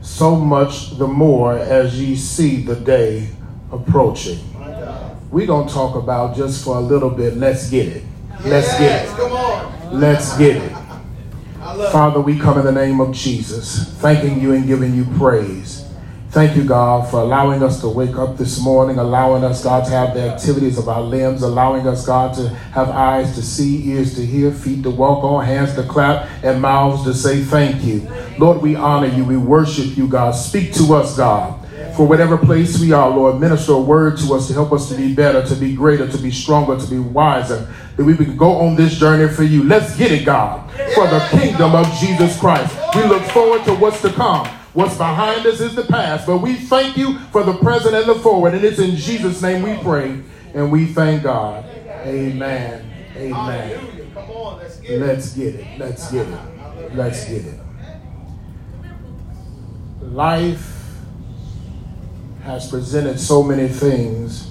[0.00, 3.30] so much the more as ye see the day
[3.72, 4.38] approaching.
[5.32, 8.04] We're going to talk about just for a little bit, let's get it.
[8.44, 9.92] Let's get it.
[9.92, 10.72] Let's get it.
[11.92, 15.84] Father, we come in the name of Jesus, thanking you and giving you praise.
[16.30, 19.90] Thank you, God, for allowing us to wake up this morning, allowing us, God, to
[19.90, 24.14] have the activities of our limbs, allowing us, God, to have eyes to see, ears
[24.14, 28.06] to hear, feet to walk on, hands to clap, and mouths to say thank you.
[28.38, 29.24] Lord, we honor you.
[29.24, 30.32] We worship you, God.
[30.32, 31.64] Speak to us, God
[31.96, 33.40] for whatever place we are, Lord.
[33.40, 36.18] Minister a word to us to help us to be better, to be greater, to
[36.18, 39.64] be stronger, to be wiser, that we can go on this journey for you.
[39.64, 42.74] Let's get it, God, for the kingdom of Jesus Christ.
[42.94, 44.46] We look forward to what's to come.
[44.72, 48.14] What's behind us is the past, but we thank you for the present and the
[48.14, 48.54] forward.
[48.54, 50.22] And it's in Jesus' name we pray
[50.54, 51.64] and we thank God.
[52.04, 52.88] Amen.
[53.16, 54.12] Amen.
[54.88, 55.66] Let's get it.
[55.78, 56.94] Let's get it.
[56.94, 57.60] Let's get it.
[60.02, 60.94] Life
[62.44, 64.47] has presented so many things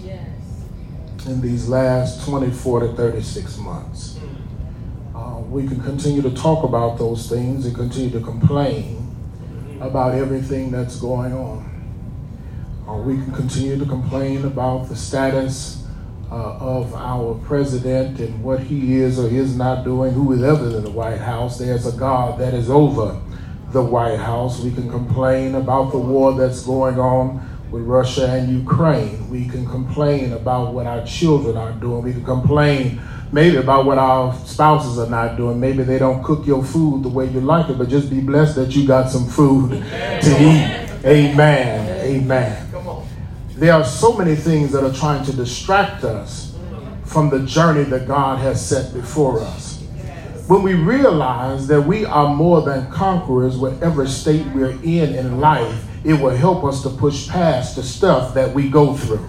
[1.28, 4.20] in these last 24 to 36 months.
[5.16, 8.96] Uh, we can continue to talk about those things and continue to complain
[9.82, 11.66] about everything that's going on.
[12.88, 15.84] Uh, we can continue to complain about the status
[16.32, 20.78] uh, of our president and what he is or is not doing, who is ever
[20.78, 21.58] in the White House.
[21.60, 23.20] There's a God that is over
[23.72, 24.62] the White House.
[24.62, 29.30] We can complain about the war that's going on with Russia and Ukraine.
[29.30, 32.04] We can complain about what our children are doing.
[32.04, 33.00] We can complain
[33.32, 35.60] maybe about what our spouses are not doing.
[35.60, 38.56] Maybe they don't cook your food the way you like it, but just be blessed
[38.56, 40.90] that you got some food to eat.
[41.06, 42.06] Amen.
[42.06, 42.64] Amen.
[43.52, 46.56] There are so many things that are trying to distract us
[47.06, 49.82] from the journey that God has set before us.
[50.48, 55.87] When we realize that we are more than conquerors, whatever state we're in in life,
[56.04, 59.26] it will help us to push past the stuff that we go through.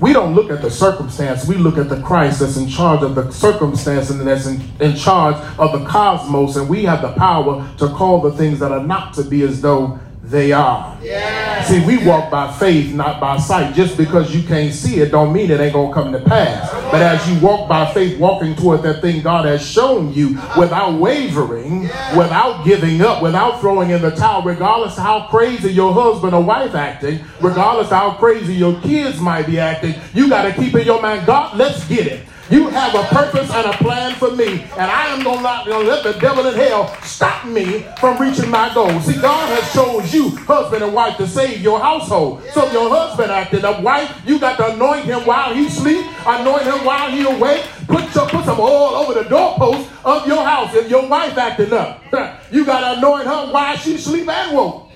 [0.00, 3.14] We don't look at the circumstance, we look at the Christ that's in charge of
[3.14, 7.68] the circumstance and that's in, in charge of the cosmos, and we have the power
[7.78, 9.98] to call the things that are not to be as though
[10.30, 10.96] they are.
[11.02, 11.62] Yeah.
[11.64, 13.74] See, we walk by faith, not by sight.
[13.74, 16.70] Just because you can't see it don't mean it ain't gonna come to pass.
[16.90, 20.98] But as you walk by faith, walking toward that thing God has shown you without
[20.98, 21.82] wavering,
[22.16, 26.42] without giving up, without throwing in the towel, regardless of how crazy your husband or
[26.42, 30.86] wife acting, regardless of how crazy your kids might be acting, you gotta keep in
[30.86, 32.20] your mind, God, let's get it.
[32.50, 36.02] You have a purpose and a plan for me, and I am not, gonna let
[36.02, 39.04] the devil in hell stop me from reaching my goals.
[39.04, 42.42] See, God has chose you, husband and wife, to save your household.
[42.52, 46.04] So if your husband acting up, wife, you got to anoint him while he sleep,
[46.26, 47.64] anoint him while he awake.
[47.86, 50.74] Put some, put some oil over the doorpost of your house.
[50.74, 52.02] If your wife acting up,
[52.50, 54.88] you got to anoint her while she sleep and woke.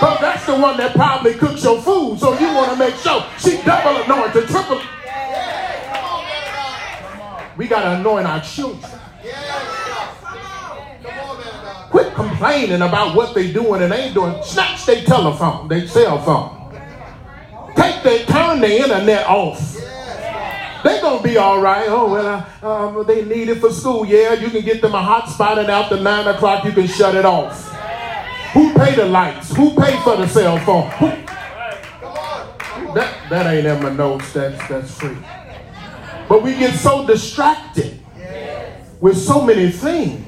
[0.00, 3.22] But that's the one that probably cooks your food, so you want to make sure
[3.38, 4.80] she double anointed, triple.
[7.56, 8.90] We got to anoint our children.
[11.90, 14.42] Quit complaining about what they doing and ain't doing.
[14.42, 16.74] Snatch their telephone, their cell phone.
[17.74, 19.74] Take their, turn the internet off.
[20.84, 21.86] They're going to be all right.
[21.88, 24.04] Oh, well, um, they need it for school.
[24.04, 27.24] Yeah, you can get them a hotspot and after 9 o'clock you can shut it
[27.24, 27.72] off.
[28.52, 29.54] Who pay the lights?
[29.56, 30.90] Who pay for the cell phone?
[30.92, 31.06] Who?
[32.94, 34.32] That, that ain't in my notes.
[34.32, 35.16] That's, that's free.
[36.28, 38.00] But we get so distracted
[39.00, 40.24] with so many things.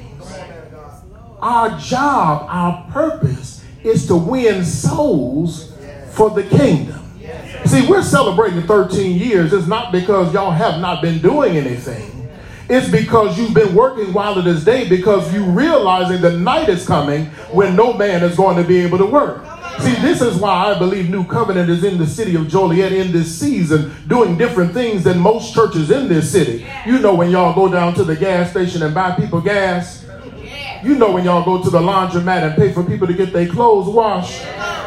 [1.40, 5.72] Our job, our purpose is to win souls
[6.10, 7.04] for the kingdom.
[7.64, 9.52] See, we're celebrating 13 years.
[9.52, 12.28] It's not because y'all have not been doing anything.
[12.68, 16.86] It's because you've been working while it is day because you realizing the night is
[16.86, 19.42] coming when no man is going to be able to work.
[19.80, 23.12] See, this is why I believe New Covenant is in the city of Joliet in
[23.12, 26.66] this season, doing different things than most churches in this city.
[26.86, 30.04] You know, when y'all go down to the gas station and buy people gas,
[30.82, 33.48] you know, when y'all go to the laundromat and pay for people to get their
[33.48, 34.42] clothes washed.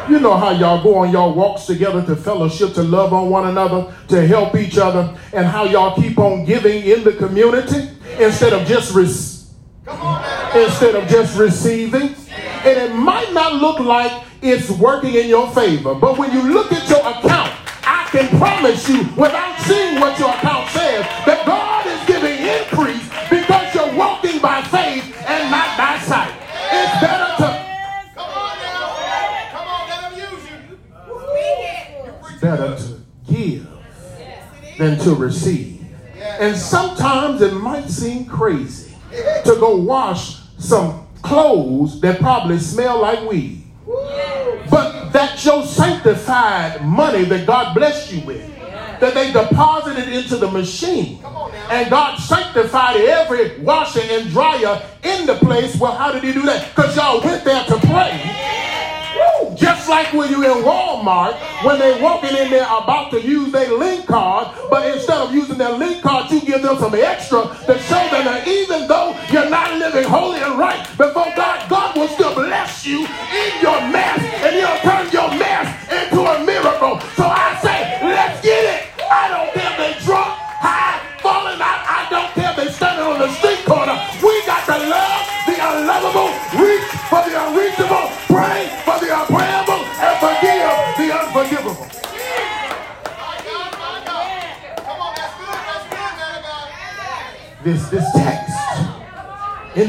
[0.08, 3.46] You know how y'all go on y'all walks together to fellowship, to love on one
[3.46, 7.88] another, to help each other, and how y'all keep on giving in the community
[8.18, 12.14] instead of just re- instead of just receiving.
[12.64, 15.94] And it might not look like it's working in your favor.
[15.94, 17.52] But when you look at your account,
[17.84, 23.08] I can promise you, without seeing what your account says, that God is giving increase
[23.30, 26.34] because you're walking by faith and not by sight.
[26.74, 27.50] It's better to.
[28.14, 30.48] come on now, come on, get them used.
[32.32, 33.00] It's Better to
[33.32, 33.68] give
[34.76, 35.86] than to receive.
[36.40, 38.96] And sometimes it might seem crazy
[39.44, 43.61] to go wash some clothes that probably smell like weed.
[44.70, 48.48] But that's your sanctified money that God blessed you with.
[49.00, 51.22] That they deposited into the machine.
[51.70, 55.76] And God sanctified every washer and dryer in the place.
[55.76, 56.68] Well, how did he do that?
[56.68, 58.71] Because y'all went there to pray.
[59.56, 63.72] Just like when you're in Walmart, when they walking in there about to use their
[63.72, 67.78] link card, but instead of using their link card, you give them some extra to
[67.90, 72.08] show them that even though you're not living holy and right before God, God will
[72.08, 77.00] still bless you in your mess, and He'll turn your mess into a miracle.
[77.16, 77.41] So I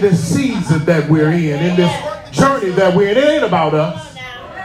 [0.04, 4.18] this season that we're in, in this journey that we're in, it ain't about us.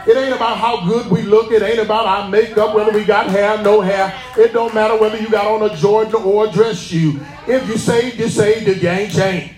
[0.05, 1.49] It ain't about how good we look.
[1.53, 4.13] It ain't about our makeup, whether we got hair, no hair.
[4.37, 7.21] It don't matter whether you got on a Jordan or a dress shoe.
[7.47, 8.67] If you saved, you saved.
[8.67, 9.53] If you ain't, changed.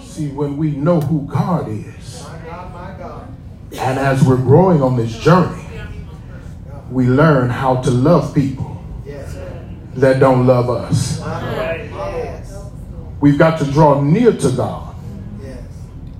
[0.00, 2.24] See, when we know who God is,
[3.72, 5.63] and as we're growing on this journey,
[6.90, 9.34] we learn how to love people Yes.
[9.96, 11.20] that don't love us.
[11.20, 12.54] Yes.
[13.20, 14.94] We've got to draw near to God
[15.42, 15.58] Yes.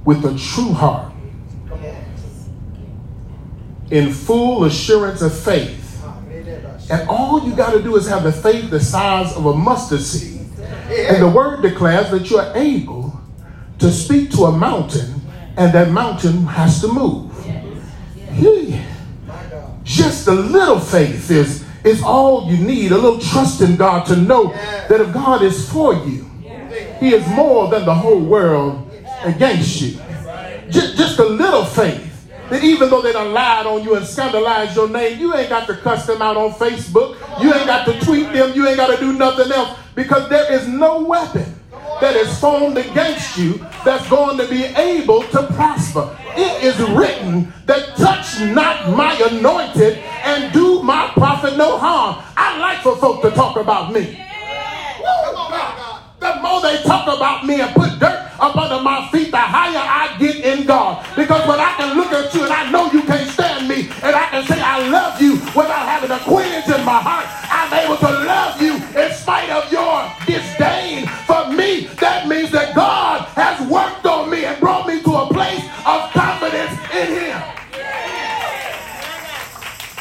[0.04, 1.12] with a true heart,
[3.90, 6.02] in full assurance of faith.
[6.28, 6.90] Made that us.
[6.90, 10.00] And all you got to do is have the faith the size of a mustard
[10.00, 10.40] seed.
[11.08, 13.20] And the word declares that you are able
[13.78, 15.20] to speak to a mountain,
[15.56, 17.30] and that mountain has to move.
[18.32, 18.80] Yeah.
[19.84, 24.16] Just a little faith is, is all you need, a little trust in God to
[24.16, 24.52] know
[24.88, 26.28] that if God is for you,
[26.98, 28.90] He is more than the whole world
[29.22, 30.00] against you.
[30.70, 32.10] Just, just a little faith.
[32.50, 35.66] That even though they done lied on you and scandalized your name, you ain't got
[35.66, 37.16] to cuss them out on Facebook.
[37.42, 38.52] You ain't got to tweet them.
[38.54, 41.44] You ain't got to do nothing else because there is no weapon
[42.00, 46.16] that is formed against you that's going to be able to prosper.
[46.36, 52.22] It is written that touch not my anointed and do my prophet no harm.
[52.36, 54.18] I like for folk to talk about me.
[54.98, 56.00] Come on, my God.
[56.18, 59.78] The more they talk about me and put dirt up under my feet, the higher
[59.78, 61.06] I get in God.
[61.14, 64.16] Because when I can look at you and I know you can't stand me, and
[64.16, 67.96] I can say I love you without having a quench in my heart, I'm able
[67.96, 68.23] to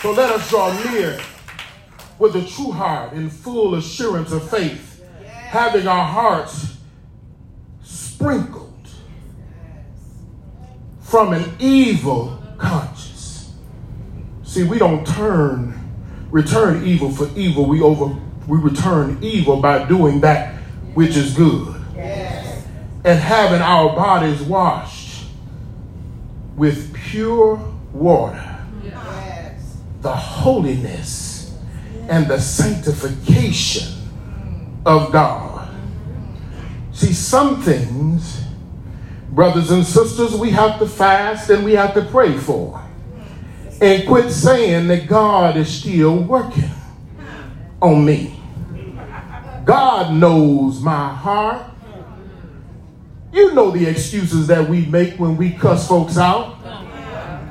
[0.03, 1.17] So let us draw near
[2.19, 6.75] with a true heart in full assurance of faith, having our hearts
[7.83, 8.85] sprinkled
[10.99, 13.53] from an evil conscience.
[14.43, 15.79] See, we don't turn
[16.31, 17.65] return evil for evil.
[17.65, 18.13] We over
[18.45, 20.53] we return evil by doing that
[20.95, 21.81] which is good.
[21.95, 25.27] And having our bodies washed
[26.57, 27.55] with pure
[27.93, 28.52] water.
[30.03, 31.57] The holiness
[32.09, 33.87] and the sanctification
[34.85, 35.73] of God.
[36.91, 38.43] See, some things,
[39.29, 42.83] brothers and sisters, we have to fast and we have to pray for.
[43.81, 46.69] And quit saying that God is still working
[47.81, 48.39] on me.
[49.65, 51.65] God knows my heart.
[53.31, 56.62] You know the excuses that we make when we cuss folks out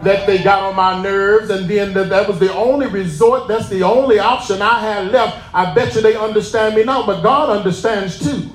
[0.03, 3.69] that they got on my nerves, and then that, that was the only resort, that's
[3.69, 5.39] the only option I had left.
[5.55, 8.51] I bet you they understand me now, but God understands too.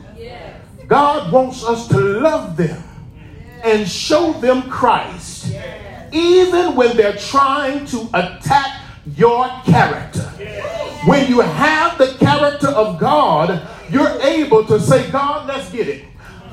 [0.88, 2.82] God wants us to love them
[3.64, 5.54] and show them Christ,
[6.12, 8.82] even when they're trying to attack
[9.16, 10.22] your character.
[11.06, 16.06] When you have the character of God, you're able to say, God, let's get it.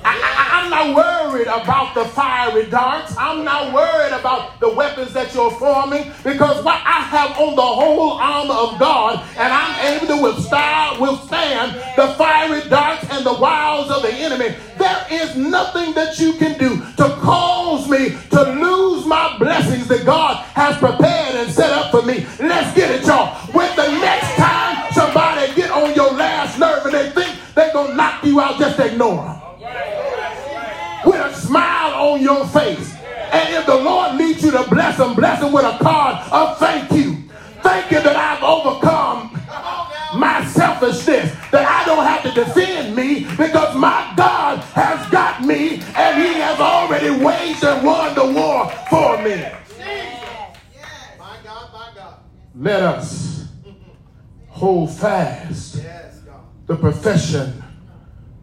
[0.05, 3.17] I, am not worried about the fiery darts.
[3.17, 7.63] I'm not worried about the weapons that you're forming because what I have on the
[7.63, 13.33] whole armor of God and I'm able to withstand, withstand the fiery darts and the
[13.33, 14.55] wiles of the enemy.
[14.77, 20.05] There is nothing that you can do to cause me to lose my blessings that
[20.05, 22.27] God has prepared and set up for me.
[22.41, 23.35] Let's get it, y'all.
[23.53, 27.93] When the next time somebody get on your last nerve and they think they're going
[27.93, 29.44] to knock you out, just ignore them
[31.47, 32.95] smile on your face.
[33.33, 36.59] And if the Lord needs you to bless him, bless him with a card of
[36.59, 37.17] thank you.
[37.63, 39.31] Thank you that I've overcome
[40.19, 45.81] my selfishness, that I don't have to defend me because my God has got me
[45.97, 49.37] and he has already waged and won the war for me.
[51.19, 52.15] My God, my God.
[52.55, 53.49] Let us
[54.49, 55.83] hold fast
[56.67, 57.63] the profession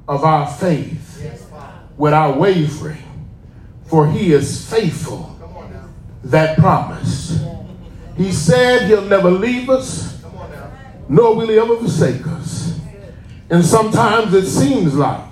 [0.07, 1.10] of our faith.
[2.01, 2.97] Without wavering,
[3.85, 5.37] for he is faithful
[6.23, 7.39] that promise.
[8.17, 10.19] He said he'll never leave us,
[11.07, 12.79] nor will he ever forsake us.
[13.51, 15.31] And sometimes it seems like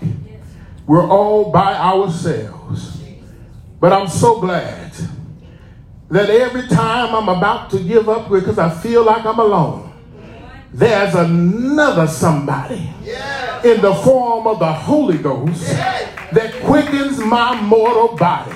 [0.86, 3.02] we're all by ourselves.
[3.80, 4.92] But I'm so glad
[6.10, 9.89] that every time I'm about to give up because I feel like I'm alone,
[10.74, 13.66] there's another somebody Yes.
[13.66, 15.66] in the form of the Holy Ghost
[16.32, 18.52] that quickens my mortal body.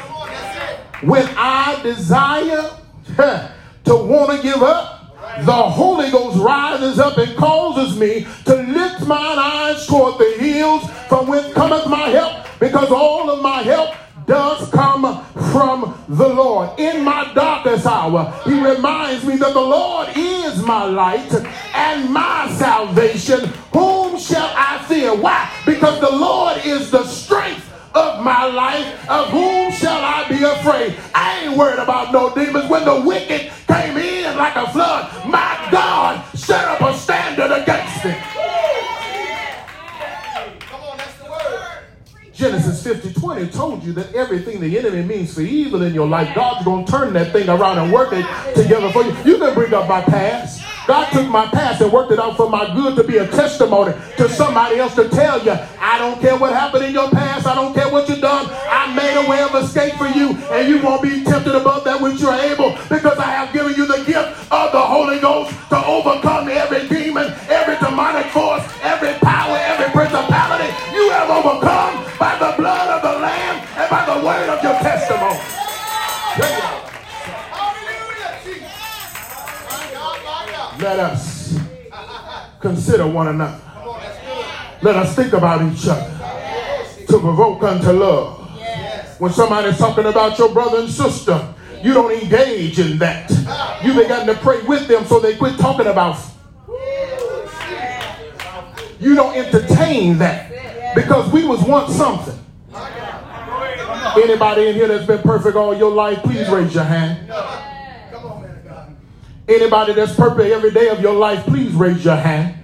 [1.02, 2.70] When I desire
[3.18, 5.00] to want to give up,
[5.44, 10.90] the Holy Ghost rises up and causes me to lift mine eyes toward the hills
[11.10, 13.96] from whence cometh my help, because all of my help
[14.26, 16.80] does come from the Lord.
[16.80, 21.34] In my darkest hour, He reminds me that the Lord is my light
[21.74, 23.50] and my salvation.
[23.74, 25.16] Whom shall I fear?
[25.16, 25.50] Why?
[25.66, 30.96] Because the Lord is the strength of my life, of whom shall I be afraid?
[31.14, 32.70] I ain't worried about no demons.
[32.70, 38.06] When the wicked came in like a flood, my God set up a standard against
[38.06, 38.33] it.
[42.34, 46.34] Genesis 50 20 told you that everything the enemy means for evil in your life,
[46.34, 48.26] God's going to turn that thing around and work it
[48.56, 49.16] together for you.
[49.24, 50.64] You can bring up my past.
[50.88, 53.94] God took my past and worked it out for my good to be a testimony
[54.18, 57.46] to somebody else to tell you, I don't care what happened in your past.
[57.46, 58.48] I don't care what you've done.
[58.50, 62.02] I made a way of escape for you, and you won't be tempted above that
[62.02, 65.86] which you're able because I have given you the gift of the Holy Ghost to
[65.86, 70.68] overcome every demon, every demonic force, every power, every principality.
[70.94, 71.93] You have overcome
[73.94, 75.40] by the word of your testimony.
[80.80, 81.60] Let us
[82.60, 83.62] consider one another.
[84.82, 86.10] Let us think about each other
[87.06, 88.40] to provoke unto love.
[89.20, 93.30] When somebody's talking about your brother and sister, you don't engage in that.
[93.84, 96.18] You began to pray with them so they quit talking about.
[99.00, 102.40] You don't entertain that because we was once something.
[104.18, 107.32] Anybody in here that's been perfect all your life, please raise your hand.
[109.48, 112.64] Anybody that's perfect every day of your life, please raise your hand.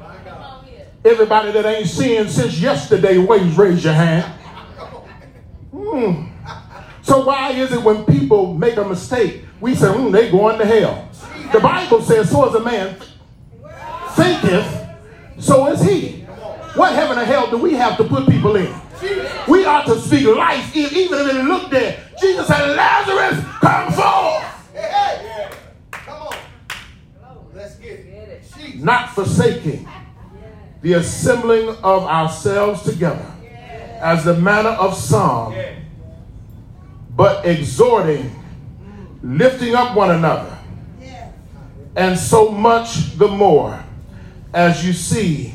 [1.03, 4.25] Everybody that ain't sinned since yesterday, raise, raise your hand.
[5.71, 6.25] Hmm.
[7.01, 10.65] So why is it when people make a mistake, we say, hmm, they going to
[10.65, 11.09] hell?
[11.51, 12.95] The Bible says, so is a man
[14.11, 14.87] thinketh,
[15.39, 16.21] so is he.
[16.75, 18.73] What heaven or hell do we have to put people in?
[19.47, 21.99] We ought to speak life, even if it looked dead.
[22.19, 24.73] Jesus said, Lazarus, come forth.
[24.73, 25.49] Hey, hey.
[25.91, 26.35] Come on.
[27.53, 28.43] Let's get it.
[28.75, 29.87] Not forsaking
[30.81, 33.25] the assembling of ourselves together
[34.01, 35.53] as the manner of some,
[37.15, 38.31] but exhorting,
[39.21, 40.57] lifting up one another,
[41.95, 43.83] and so much the more
[44.53, 45.53] as you see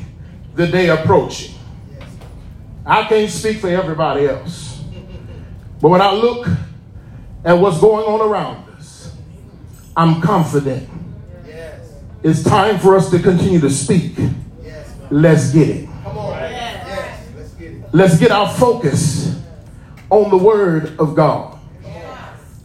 [0.53, 1.54] the day approaching.
[2.85, 4.83] I can't speak for everybody else,
[5.81, 6.47] but when I look
[7.43, 9.15] at what's going on around us,
[9.97, 10.87] I'm confident.
[12.21, 14.15] It's time for us to continue to speak.
[15.09, 15.89] Let's get it.
[17.91, 19.39] Let's get our focus
[20.11, 21.57] on the Word of God.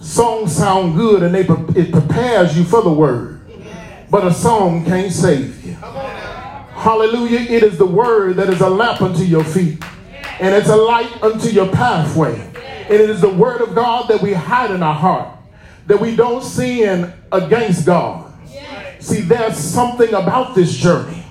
[0.00, 1.46] Songs sound good and they,
[1.80, 3.40] it prepares you for the Word,
[4.10, 5.72] but a song can't save you.
[5.74, 7.40] Hallelujah.
[7.40, 9.82] It is the Word that is a lamp unto your feet
[10.40, 12.34] and it's a light unto your pathway.
[12.34, 15.28] And it is the Word of God that we hide in our heart,
[15.86, 18.32] that we don't sin against God.
[18.98, 21.24] See, there's something about this journey.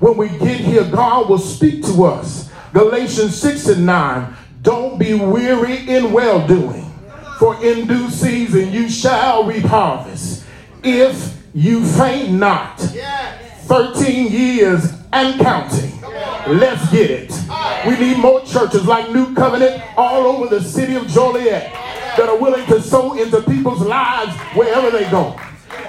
[0.00, 2.50] When we get here, God will speak to us.
[2.72, 4.36] Galatians 6 and 9.
[4.62, 6.84] Don't be weary in well doing,
[7.38, 10.44] for in due season you shall reap harvest.
[10.82, 12.80] If you faint not,
[13.66, 15.97] 13 years and counting.
[16.46, 17.32] Let's get it.
[17.86, 21.72] We need more churches like New Covenant all over the city of Joliet
[22.16, 25.38] that are willing to sow into people's lives wherever they go.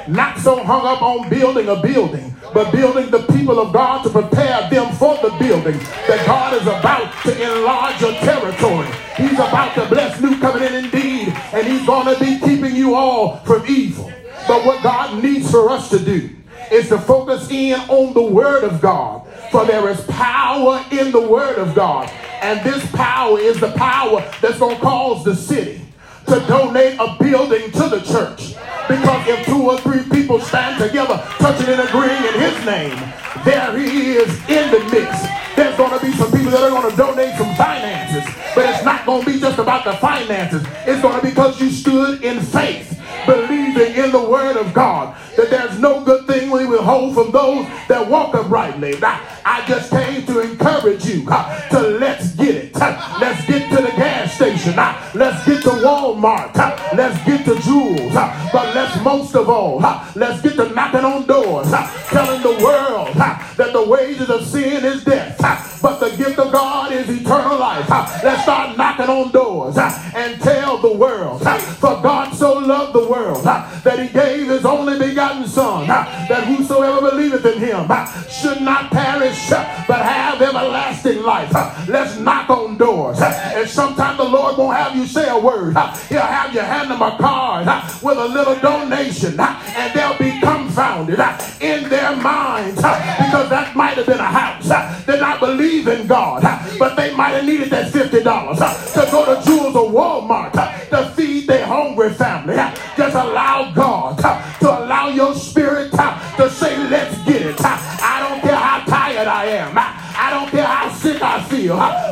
[0.08, 4.10] Not so hung up on building a building, but building the people of God to
[4.10, 5.78] prepare them for the building.
[6.08, 8.88] That God is about to enlarge your territory.
[9.18, 13.38] He's about to bless New Covenant indeed, and He's going to be keeping you all
[13.38, 14.12] from evil.
[14.48, 16.30] But what God needs for us to do
[16.72, 19.28] is to focus in on the Word of God.
[19.52, 22.10] For there is power in the Word of God.
[22.42, 25.82] And this power is the power that's going to cause the city
[26.28, 28.56] to donate a building to the church.
[28.88, 32.98] Because if two or three people stand together, touching and agreeing in his name,
[33.44, 35.26] there he is in the mix.
[35.56, 38.24] There's going to be some people that are going to donate some finances,
[38.56, 40.66] but it's not going to be just about the finances.
[40.86, 45.18] It's going to be because you stood in faith, believing in the word of God,
[45.36, 48.96] that there's no good thing we will hold from those that walk uprightly.
[49.04, 52.76] I, I just came to encourage you uh, to let's get it.
[52.76, 54.78] Uh, let's get to the gas station.
[54.78, 56.56] Uh, let's get to Walmart.
[56.56, 58.16] Uh, let's get to Jewels.
[58.16, 61.72] Uh, but let's most of all, uh, let's get to knocking on doors,
[62.10, 65.38] telling the world that the wages of sin is death,
[65.82, 67.90] but the gift of God is eternal life.
[68.24, 73.44] Let's start knocking on doors and tell the world, for God so loved the world
[73.44, 77.88] that he gave his only begotten Son, that whosoever believeth in him
[78.30, 81.54] should not perish, uh, but have everlasting life.
[81.54, 83.20] Uh, let's knock on doors.
[83.20, 85.76] Uh, and sometimes the Lord won't have you say a word.
[86.10, 87.68] He'll have you hand them a card
[88.04, 91.20] with a little donation, and they'll be confounded
[91.62, 94.70] in their minds because that might have been a house.
[94.70, 96.44] Uh, they not believe in God,
[96.78, 98.24] but they might have needed that $50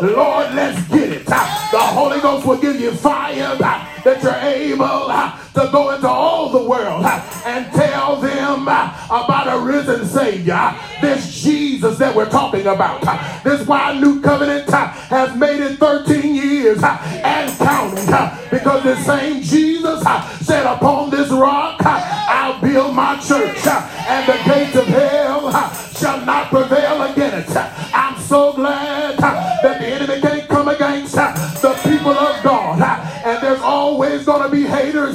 [0.02, 1.24] Lord, let's get it.
[1.28, 5.92] Uh, the Holy Ghost will give you fire uh, that you're able uh, to go
[5.92, 7.04] into all the world
[7.46, 10.76] and tell them about a risen Savior.
[11.02, 13.02] This Jesus that we're talking about.
[13.44, 18.06] This is why New Covenant has made it 13 years and counting.
[18.52, 20.04] Because the same Jesus
[20.46, 25.52] said, Upon this rock I'll build my church, and the gates of hell
[25.98, 26.87] shall not prevail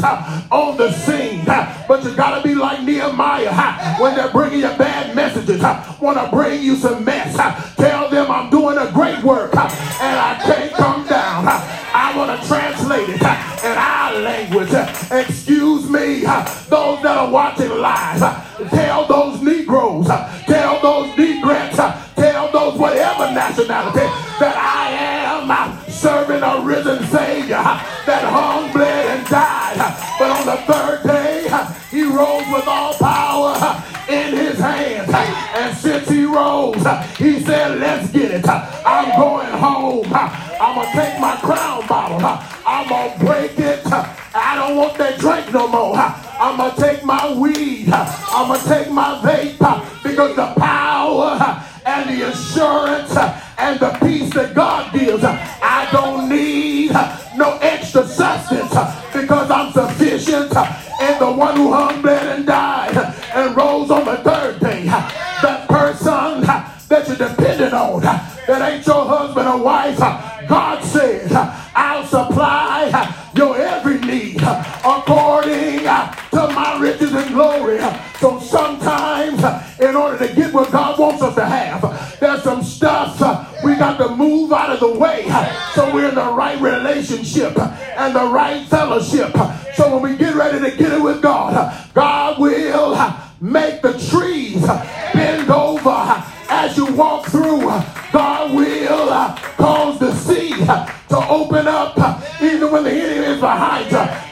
[0.51, 1.45] on the scene.
[1.45, 5.63] But you got to be like Nehemiah when they're bringing you bad messages.
[6.01, 7.37] Want to bring you some mess.
[7.77, 11.45] Tell them I'm doing a great work and I can't come down.
[11.47, 14.73] I want to translate it in our language.
[15.11, 16.21] Excuse me,
[16.69, 18.23] those that are watching live.
[93.41, 94.63] Make the trees
[95.13, 97.61] bend over as you walk through.
[98.13, 99.09] God will
[99.57, 101.97] cause the sea to open up
[102.43, 104.32] even when the enemy is behind you.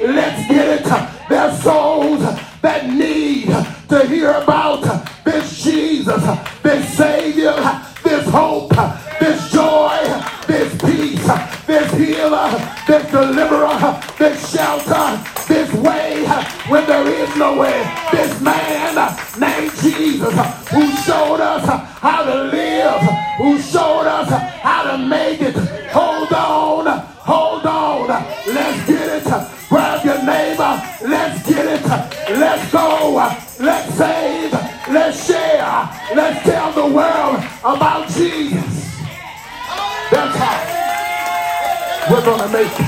[42.41, 42.87] Going to make it.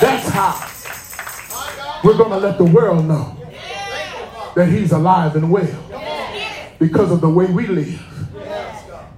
[0.00, 3.36] That's how we're going to let the world know
[4.54, 8.02] that he's alive and well because of the way we live.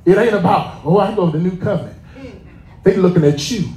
[0.04, 1.96] It ain't about, oh, I to the new covenant.
[2.84, 3.68] They looking at you.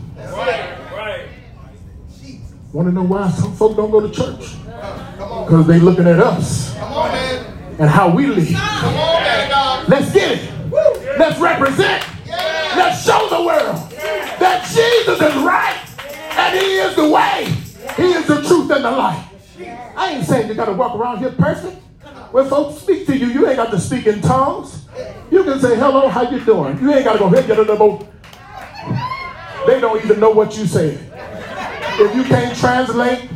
[2.72, 4.56] Want to know why some folk don't go to church?
[5.18, 8.52] Because they looking at us and how we live.
[9.88, 10.54] Let's get it.
[11.20, 12.06] Let's represent.
[12.28, 13.93] Let's show the world
[14.44, 15.80] that Jesus is right
[16.38, 17.46] and he is the way.
[17.96, 19.26] He is the truth and the light.
[19.96, 21.78] I ain't saying you got to walk around here perfect.
[22.32, 24.86] When folks speak to you, you ain't got to speak in tongues.
[25.32, 26.80] You can say, hello, how you doing?
[26.80, 28.08] You ain't got to go, hey, get the boat.
[29.66, 31.00] They don't even know what you said.
[32.00, 33.30] If you can't translate,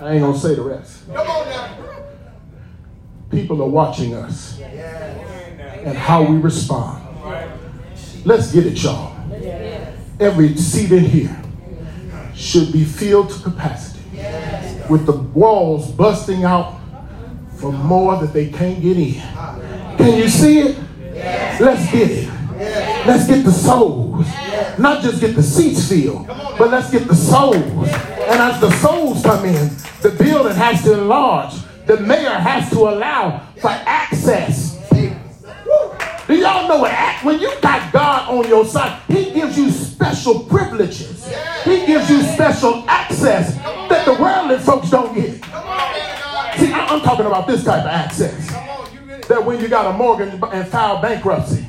[0.00, 1.04] I ain't going to say the rest.
[3.30, 7.04] People are watching us and how we respond.
[8.26, 9.14] Let's get it, y'all.
[10.18, 11.40] Every seat in here
[12.34, 14.00] should be filled to capacity
[14.90, 16.80] with the walls busting out
[17.54, 19.20] for more that they can't get in.
[19.96, 20.76] Can you see it?
[21.60, 22.28] Let's get it.
[23.06, 24.26] Let's get the souls.
[24.76, 27.60] Not just get the seats filled, but let's get the souls.
[27.60, 29.70] And as the souls come in,
[30.02, 31.54] the building has to enlarge.
[31.86, 34.75] The mayor has to allow for access.
[36.26, 36.92] Do y'all know what?
[37.24, 41.24] When you got God on your side, He gives you special privileges.
[41.64, 45.34] He gives you special access that the worldly folks don't get.
[46.58, 48.48] See, I'm talking about this type of access.
[49.28, 51.66] That when you got a mortgage and file bankruptcy,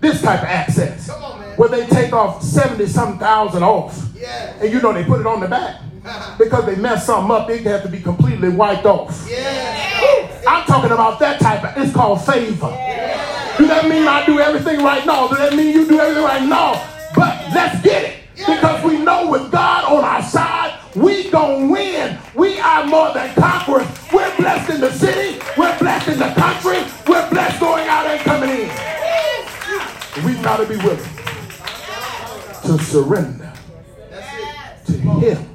[0.00, 1.10] this type of access,
[1.56, 3.98] where they take off 70 some thousand off,
[4.60, 5.80] and you know they put it on the back
[6.38, 9.26] because they messed something up, it have to be completely wiped off.
[10.48, 12.68] I'm talking about that type of, it's called favor.
[13.58, 15.04] Do that mean I do everything right?
[15.06, 15.28] now?
[15.28, 16.46] Does that mean you do everything right?
[16.46, 16.86] now?
[17.14, 18.16] But let's get it.
[18.36, 22.18] Because we know with God on our side, we gonna win.
[22.34, 23.86] We are more than conquerors.
[24.12, 25.40] We're blessed in the city.
[25.56, 26.84] We're blessed in the country.
[27.06, 30.24] We're blessed going out and coming in.
[30.24, 31.10] We've got to be willing
[32.64, 33.52] to surrender
[34.86, 35.48] to Him.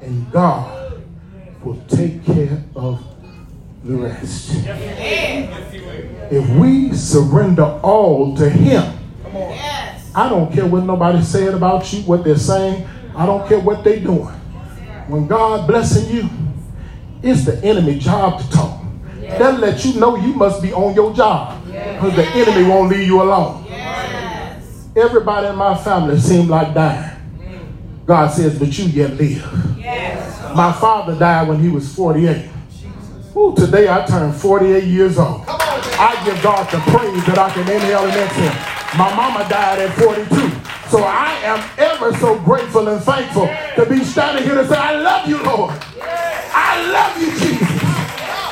[0.00, 1.02] And God
[1.62, 3.07] will take care of
[3.88, 4.50] the rest.
[6.30, 8.94] If we surrender all to Him,
[10.14, 12.86] I don't care what nobody said about you, what they're saying.
[13.16, 14.34] I don't care what they're doing.
[15.08, 16.28] When God blessing you,
[17.22, 18.84] it's the enemy job to talk.
[19.20, 23.06] They'll let you know you must be on your job because the enemy won't leave
[23.06, 23.64] you alone.
[24.94, 27.16] Everybody in my family seemed like dying.
[28.04, 29.76] God says, but you yet live.
[30.54, 32.50] My father died when he was 48.
[33.38, 35.44] Ooh, today I turned 48 years old.
[35.46, 38.98] I give God the praise that I can inhale and exhale.
[38.98, 40.26] My mama died at 42.
[40.90, 44.98] So I am ever so grateful and thankful to be standing here to say, I
[44.98, 45.70] love you, Lord.
[45.70, 47.78] I love you, Jesus.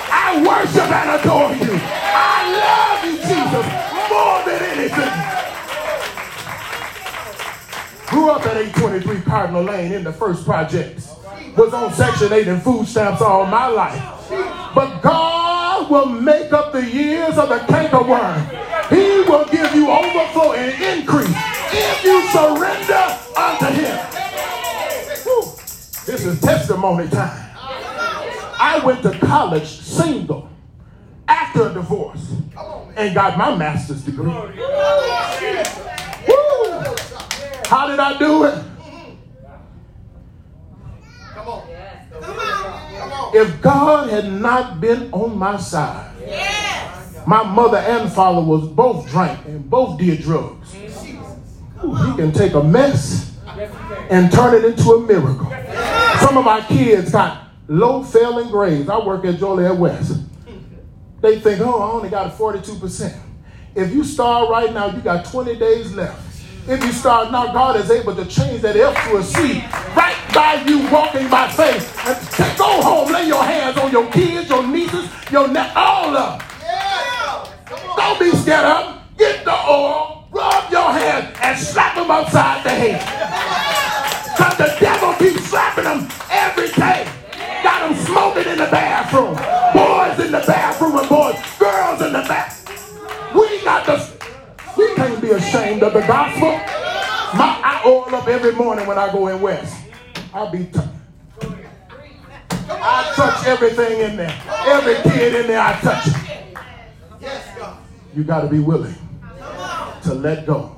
[0.06, 1.80] I worship and adore you.
[1.82, 3.66] I love you, Jesus,
[4.06, 5.14] more than anything.
[8.06, 11.10] Grew up at 823 Cardinal Lane in the first projects.
[11.56, 14.15] Was on Section 8 and food stamps all my life.
[14.28, 18.48] But God will make up the years of the cankerworm.
[18.88, 21.36] He will give you overflow and increase
[21.72, 23.98] if you surrender unto him.
[25.24, 25.42] Whew.
[26.06, 27.50] This is testimony time.
[28.58, 30.48] I went to college single
[31.28, 32.32] after a divorce
[32.96, 34.26] and got my master's degree.
[34.26, 34.52] Woo.
[37.66, 38.62] How did I do it?
[43.34, 46.12] If God had not been on my side,
[47.26, 50.74] my mother and father was both drank and both did drugs.
[51.84, 53.36] Ooh, he can take a mess
[54.10, 55.50] and turn it into a miracle.
[56.20, 58.88] Some of my kids got low failing grades.
[58.88, 60.22] I work at Joliet West.
[61.20, 63.18] They think, oh, I only got a 42%.
[63.74, 66.25] If you start right now, you got 20 days left.
[66.68, 69.62] If you start now, God is able to change that F to a C
[69.94, 71.96] right by you walking by faith.
[72.04, 76.46] And go home, lay your hands on your kids, your nieces, your all of them.
[77.96, 79.02] Don't be scared of them.
[79.16, 82.45] Get the oil, rub your hands, and slap them upside
[95.82, 96.50] of the gospel.
[97.38, 99.76] My, I oil up every morning when I go in West.
[100.32, 100.80] I'll be t-
[102.68, 104.42] I touch everything in there.
[104.66, 106.06] Every kid in there, I touch.
[108.14, 108.94] You got to be willing
[110.02, 110.76] to let go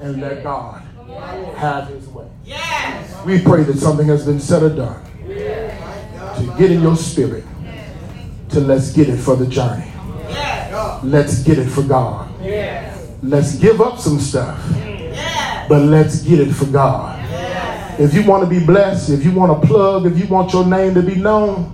[0.00, 0.82] and let God
[1.56, 2.28] have his way.
[3.24, 7.44] We pray that something has been said or done to get in your spirit
[8.50, 9.90] to let's get it for the journey.
[11.02, 12.30] Let's get it for God.
[13.26, 14.56] Let's give up some stuff,
[15.68, 17.18] but let's get it for God.
[17.98, 20.64] If you want to be blessed, if you want to plug, if you want your
[20.64, 21.72] name to be known,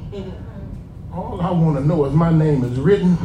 [1.12, 3.18] all I want to know is my name is written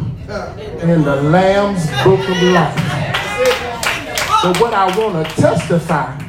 [0.82, 2.76] in the Lamb's Book of Life.
[4.44, 6.22] But what I want to testify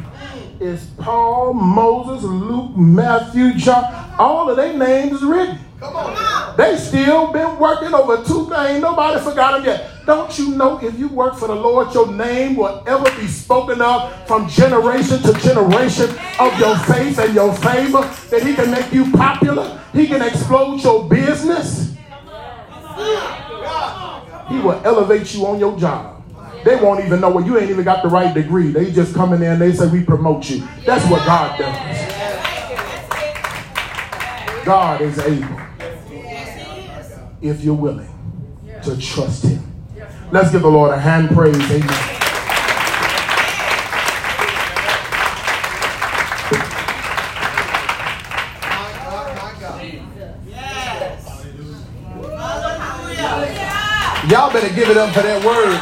[0.61, 5.59] is Paul, Moses, Luke, Matthew, John, all of their names written.
[6.57, 8.81] They still been working over two things.
[8.81, 9.98] Nobody forgot them yet.
[10.09, 13.83] Don't you know if you work for the Lord, your name will ever be spoken
[13.83, 16.09] of from generation to generation
[16.41, 20.83] of your faith and your favor, that he can make you popular, he can explode
[20.83, 21.95] your business.
[24.49, 26.25] He will elevate you on your job.
[26.65, 28.69] They won't even know what you ain't even got the right degree.
[28.71, 30.67] They just come in there and they say we promote you.
[30.87, 31.77] That's what God does.
[34.65, 35.61] God is able
[37.43, 38.09] if you're willing
[38.85, 39.68] to trust him.
[40.31, 41.57] Let's give the Lord a hand praise.
[41.57, 42.19] Amen.
[54.29, 55.81] Y'all better give it up for that word.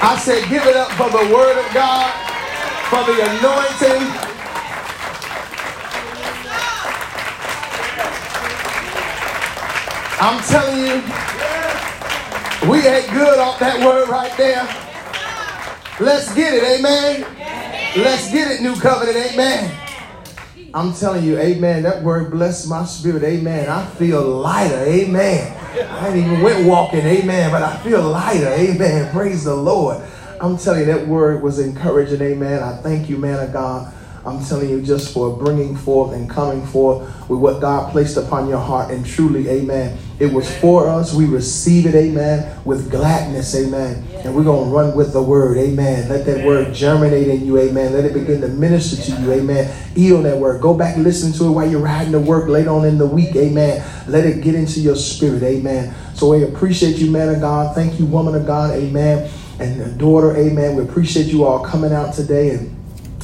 [0.00, 2.12] I said, give it up for the word of God,
[2.86, 4.25] for the anointing.
[10.18, 10.94] I'm telling you,
[12.70, 14.64] we ate good off that word right there.
[16.00, 17.20] Let's get it, amen.
[18.02, 19.78] Let's get it, new covenant, amen.
[20.72, 21.82] I'm telling you, amen.
[21.82, 23.68] That word bless my spirit, amen.
[23.68, 25.54] I feel lighter, amen.
[25.90, 29.12] I ain't even went walking, amen, but I feel lighter, amen.
[29.12, 30.02] Praise the Lord.
[30.40, 32.62] I'm telling you, that word was encouraging, amen.
[32.62, 33.92] I thank you, man of God.
[34.26, 38.48] I'm telling you just for bringing forth and coming forth with what God placed upon
[38.48, 38.90] your heart.
[38.90, 39.98] And truly, amen.
[40.18, 41.14] It was for us.
[41.14, 44.02] We receive it, amen, with gladness, amen.
[44.24, 46.08] And we're going to run with the word, amen.
[46.08, 47.92] Let that word germinate in you, amen.
[47.92, 49.72] Let it begin to minister to you, amen.
[49.94, 50.60] Eat on that word.
[50.60, 53.06] Go back and listen to it while you're riding to work later on in the
[53.06, 53.84] week, amen.
[54.08, 55.94] Let it get into your spirit, amen.
[56.14, 57.74] So we appreciate you, man of God.
[57.74, 59.30] Thank you, woman of God, amen.
[59.60, 60.76] And daughter, amen.
[60.76, 62.75] We appreciate you all coming out today and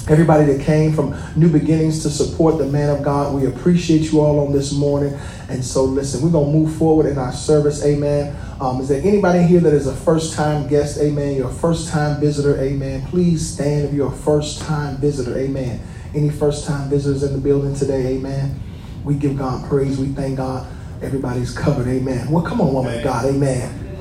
[0.09, 4.21] Everybody that came from New Beginnings to support the man of God, we appreciate you
[4.21, 5.17] all on this morning.
[5.49, 7.85] And so, listen, we're going to move forward in our service.
[7.85, 8.37] Amen.
[8.61, 10.99] Um, is there anybody here that is a first time guest?
[10.99, 11.37] Amen.
[11.37, 12.61] You're a first time visitor.
[12.61, 13.07] Amen.
[13.07, 15.39] Please stand if you're a first time visitor.
[15.39, 15.81] Amen.
[16.17, 18.17] Any first time visitors in the building today?
[18.17, 18.61] Amen.
[19.05, 19.99] We give God praise.
[19.99, 20.67] We thank God.
[21.01, 21.87] Everybody's covered.
[21.87, 22.29] Amen.
[22.29, 23.27] Well, come on, woman of God.
[23.27, 23.93] Amen.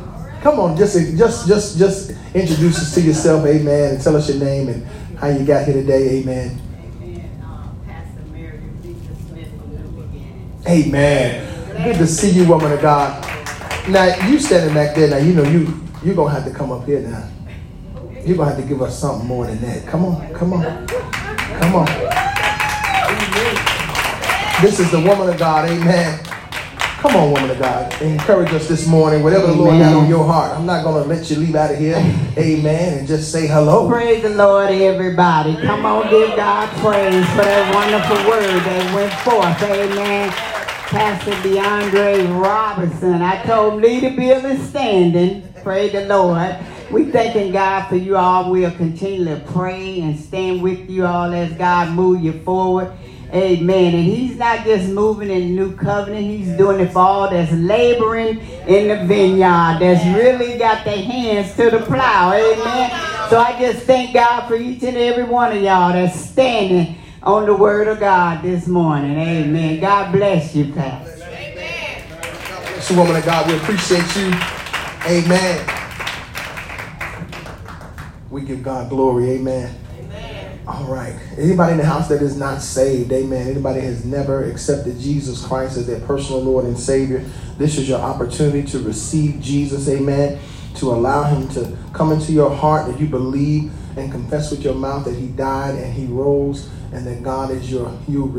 [0.41, 4.39] Come on, just just just just introduce us to yourself, amen, and tell us your
[4.39, 4.87] name and
[5.21, 6.19] how you got here today.
[6.19, 6.59] Amen.
[10.67, 11.83] Amen.
[11.83, 13.23] Good to see you, woman of God.
[13.87, 15.11] Now you standing back there.
[15.11, 17.29] Now you know you you're gonna have to come up here now.
[18.25, 19.85] You're gonna have to give us something more than that.
[19.87, 21.85] Come on, come on, come on.
[24.61, 25.69] This is the woman of God.
[25.69, 26.30] Amen.
[27.01, 27.99] Come on, woman of God.
[27.99, 29.23] Encourage us this morning.
[29.23, 29.57] Whatever Amen.
[29.57, 30.55] the Lord got on your heart.
[30.55, 31.95] I'm not going to let you leave out of here.
[32.37, 32.99] Amen.
[32.99, 33.89] And just say hello.
[33.89, 35.55] Praise the Lord, everybody.
[35.55, 39.63] Come on, give God praise for that wonderful word that went forth.
[39.63, 40.29] Amen.
[40.29, 43.23] Pastor DeAndre Robinson.
[43.23, 45.51] I told him, leave the building standing.
[45.63, 46.55] Praise the Lord.
[46.91, 48.51] We thanking God for you all.
[48.51, 52.91] We'll continue to pray and stand with you all as God move you forward.
[53.33, 53.95] Amen.
[53.95, 58.39] And he's not just moving in new covenant, he's doing it for all that's laboring
[58.67, 62.33] in the vineyard, that's really got their hands to the plow.
[62.33, 62.91] Amen.
[63.29, 67.45] So I just thank God for each and every one of y'all that's standing on
[67.45, 69.17] the word of God this morning.
[69.17, 69.79] Amen.
[69.79, 71.23] God bless you, Pastor.
[71.23, 72.81] Amen.
[72.81, 74.33] So, woman of God, we appreciate you.
[75.05, 75.65] Amen.
[78.29, 79.31] We give God glory.
[79.31, 79.80] Amen.
[80.71, 81.13] All right.
[81.37, 83.49] Anybody in the house that is not saved, amen.
[83.49, 87.25] Anybody has never accepted Jesus Christ as their personal Lord and Savior,
[87.57, 90.39] this is your opportunity to receive Jesus, amen.
[90.75, 94.73] To allow him to come into your heart that you believe and confess with your
[94.73, 98.31] mouth that he died and he rose and that God is your, you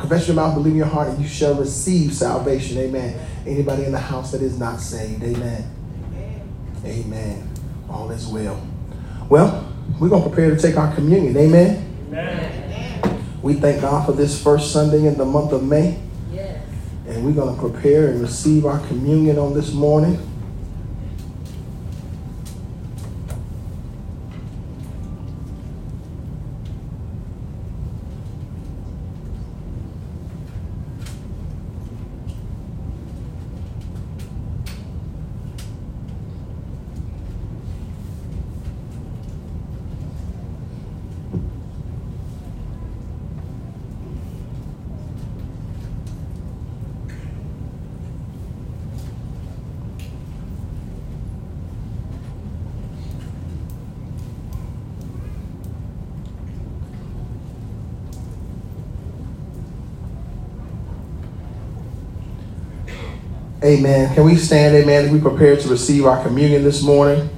[0.00, 3.20] confess your mouth, believe in your heart, and you shall receive salvation, amen.
[3.46, 5.70] Anybody in the house that is not saved, amen.
[6.82, 7.50] Amen.
[7.90, 8.66] All is well.
[9.28, 11.36] Well, we're going to prepare to take our communion.
[11.36, 11.96] Amen?
[12.08, 13.24] Amen.
[13.42, 16.00] We thank God for this first Sunday in the month of May.
[16.32, 16.66] Yes.
[17.06, 20.18] And we're going to prepare and receive our communion on this morning.
[63.74, 64.14] Amen.
[64.14, 67.28] Can we stand, amen, as we prepare to receive our communion this morning?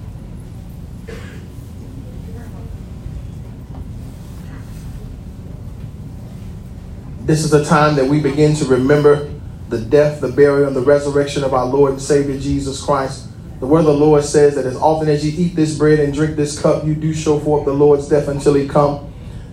[7.21, 9.33] This is the time that we begin to remember
[9.71, 13.29] the death, the burial, and the resurrection of our Lord and Savior Jesus Christ.
[13.61, 16.13] The word of the Lord says that as often as you eat this bread and
[16.13, 19.11] drink this cup, you do show forth the Lord's death until he come.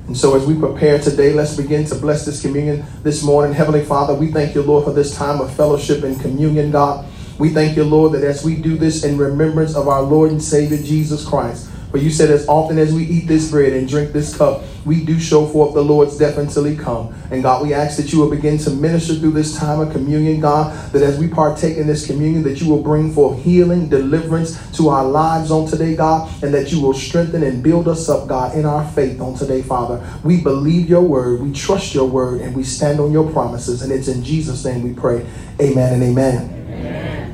[0.07, 3.53] And so, as we prepare today, let's begin to bless this communion this morning.
[3.53, 7.05] Heavenly Father, we thank you, Lord, for this time of fellowship and communion, God.
[7.39, 10.43] We thank you, Lord, that as we do this in remembrance of our Lord and
[10.43, 14.13] Savior Jesus Christ, for you said, as often as we eat this bread and drink
[14.13, 17.13] this cup, we do show forth the Lord's death until he come.
[17.29, 20.39] And God, we ask that you will begin to minister through this time of communion,
[20.39, 24.75] God, that as we partake in this communion, that you will bring forth healing, deliverance
[24.75, 28.27] to our lives on today, God, and that you will strengthen and build us up,
[28.27, 30.03] God, in our faith on today, Father.
[30.23, 33.83] We believe your word, we trust your word, and we stand on your promises.
[33.83, 35.27] And it's in Jesus' name we pray.
[35.61, 37.32] Amen and amen.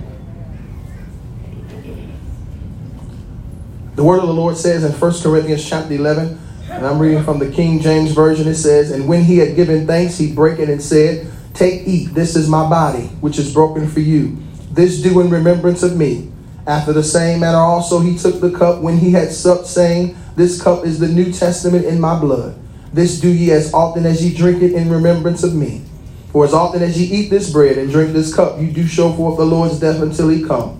[4.00, 6.40] The word of the Lord says in 1 Corinthians chapter 11,
[6.72, 8.48] And I'm reading from the King James Version.
[8.48, 12.14] It says, And when he had given thanks, he brake it and said, Take, eat,
[12.14, 14.38] this is my body, which is broken for you.
[14.72, 16.32] This do in remembrance of me.
[16.66, 20.62] After the same manner also he took the cup when he had supped, saying, This
[20.62, 22.58] cup is the New Testament in my blood.
[22.94, 25.84] This do ye as often as ye drink it in remembrance of me.
[26.32, 29.12] For as often as ye eat this bread and drink this cup, you do show
[29.12, 30.79] forth the Lord's death until he come.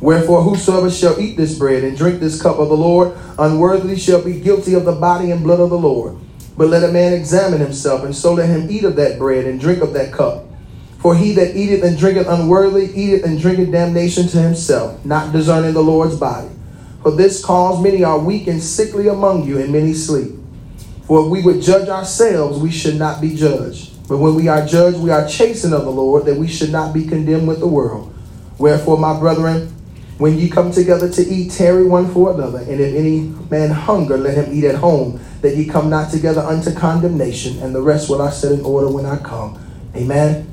[0.00, 4.22] Wherefore, whosoever shall eat this bread and drink this cup of the Lord unworthily shall
[4.22, 6.16] be guilty of the body and blood of the Lord.
[6.56, 9.60] But let a man examine himself, and so let him eat of that bread and
[9.60, 10.46] drink of that cup.
[10.98, 15.74] For he that eateth and drinketh unworthily eateth and drinketh damnation to himself, not discerning
[15.74, 16.50] the Lord's body.
[17.02, 20.32] For this cause many are weak and sickly among you, and many sleep.
[21.06, 24.06] For if we would judge ourselves, we should not be judged.
[24.08, 26.92] But when we are judged, we are chastened of the Lord, that we should not
[26.92, 28.14] be condemned with the world.
[28.58, 29.74] Wherefore, my brethren,
[30.20, 32.58] when ye come together to eat, tarry one for another.
[32.58, 33.20] And if any
[33.50, 37.58] man hunger, let him eat at home, that ye come not together unto condemnation.
[37.60, 39.58] And the rest will I set in order when I come.
[39.96, 40.46] Amen.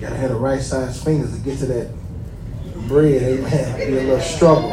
[0.00, 0.06] You
[0.60, 1.90] right size fingers to get to that
[2.86, 3.78] bread, amen.
[3.78, 4.72] Be a little struggle.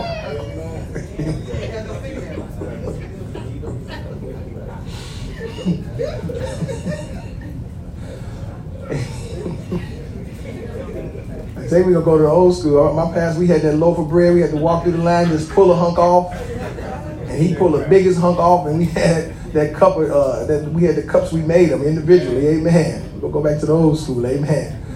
[11.58, 12.94] I say we gonna go to the old school.
[12.94, 14.34] My past, we had that loaf of bread.
[14.34, 17.74] We had to walk through the line, just pull a hunk off, and he pulled
[17.74, 21.32] the biggest hunk off, and we had that cup uh, that we had the cups.
[21.32, 22.48] We made them individually.
[22.48, 23.22] Amen.
[23.22, 24.26] We'll go back to the old school.
[24.26, 24.87] Amen.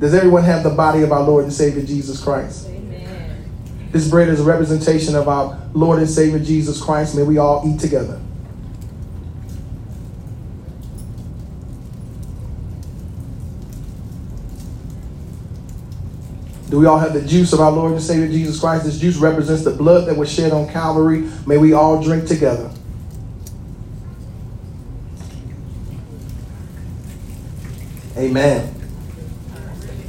[0.00, 2.66] Does everyone have the body of our Lord and Savior Jesus Christ?
[2.68, 3.50] Amen.
[3.92, 7.14] This bread is a representation of our Lord and Savior Jesus Christ.
[7.14, 8.18] May we all eat together.
[16.70, 18.84] Do we all have the juice of our Lord and Savior Jesus Christ?
[18.84, 21.28] This juice represents the blood that was shed on Calvary.
[21.46, 22.70] May we all drink together.
[28.16, 28.79] Amen.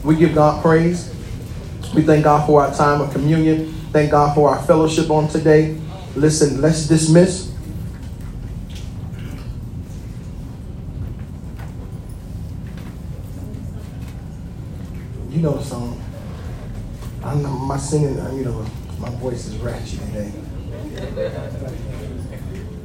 [0.04, 1.14] We give God praise.
[1.94, 3.74] We thank God for our time of communion.
[3.92, 5.78] Thank God for our fellowship on today.
[6.16, 7.52] Listen, let's dismiss.
[15.30, 16.02] You know the song.
[17.24, 18.66] I'm my singing, uh, you know,
[19.00, 20.32] my voice is ratchet today.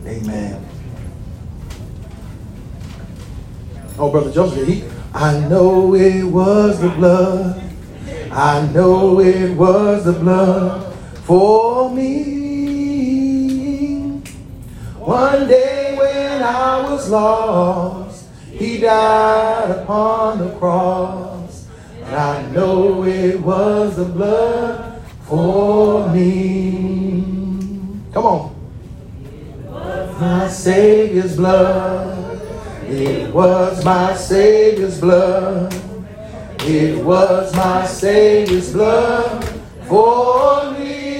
[0.06, 0.66] Amen.
[3.98, 4.84] Oh, Brother Joseph, he,
[5.14, 7.62] I know it was the blood.
[8.30, 12.36] I know it was the blood for me.
[14.98, 21.66] One day when I was lost, he died upon the cross.
[22.02, 27.22] And I know it was the blood for me.
[28.12, 28.54] Come on.
[30.20, 32.15] My Savior's blood.
[32.88, 35.74] It was my Savior's blood.
[36.60, 39.44] It was my Savior's blood
[39.88, 41.16] for me.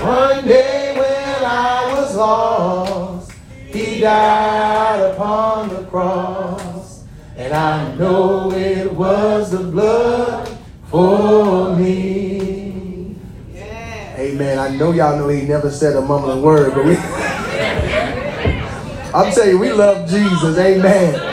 [0.00, 3.32] One day when I was lost,
[3.66, 7.04] He died upon the cross.
[7.36, 10.48] And I know it was the blood
[10.84, 13.16] for me.
[14.16, 14.58] Amen.
[14.58, 16.96] I know y'all know he never said a mumbling word, but we.
[19.14, 20.56] I'll tell you, we love Jesus.
[20.58, 21.32] Amen.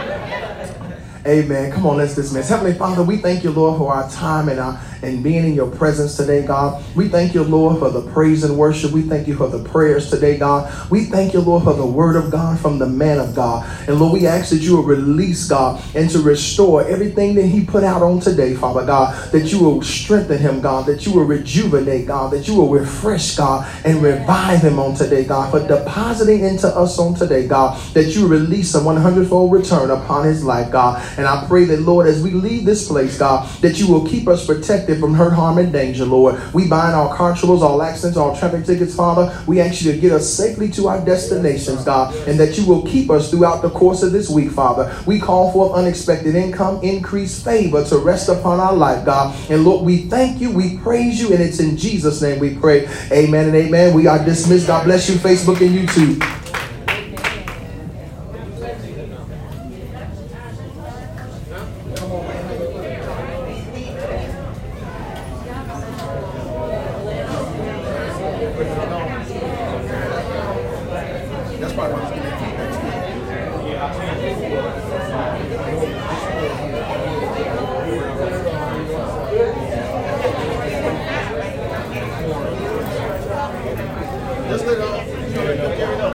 [1.25, 1.71] Amen.
[1.71, 2.49] Come on, let's dismiss.
[2.49, 5.69] Heavenly Father, we thank you, Lord, for our time and our and being in your
[5.69, 6.83] presence today, God.
[6.95, 8.91] We thank you, Lord, for the praise and worship.
[8.91, 10.71] We thank you for the prayers today, God.
[10.89, 13.67] We thank you, Lord, for the word of God from the man of God.
[13.87, 17.65] And Lord, we ask that you will release, God, and to restore everything that he
[17.65, 21.25] put out on today, Father God, that you will strengthen him, God, that you will
[21.25, 26.43] rejuvenate, God, that you will refresh, God, and revive him on today, God, for depositing
[26.43, 30.71] into us on today, God, that you release a 100 fold return upon his life,
[30.71, 31.01] God.
[31.17, 34.27] And I pray that, Lord, as we leave this place, God, that you will keep
[34.27, 36.39] us protected from hurt, harm, and danger, Lord.
[36.53, 39.43] We bind all car troubles, all accidents, all traffic tickets, Father.
[39.45, 42.83] We ask you to get us safely to our destinations, God, and that you will
[42.83, 44.95] keep us throughout the course of this week, Father.
[45.05, 49.35] We call for unexpected income, increased favor to rest upon our life, God.
[49.49, 52.87] And Lord, we thank you, we praise you, and it's in Jesus' name we pray.
[53.11, 53.93] Amen and amen.
[53.93, 54.67] We are dismissed.
[54.67, 56.38] God bless you, Facebook and YouTube.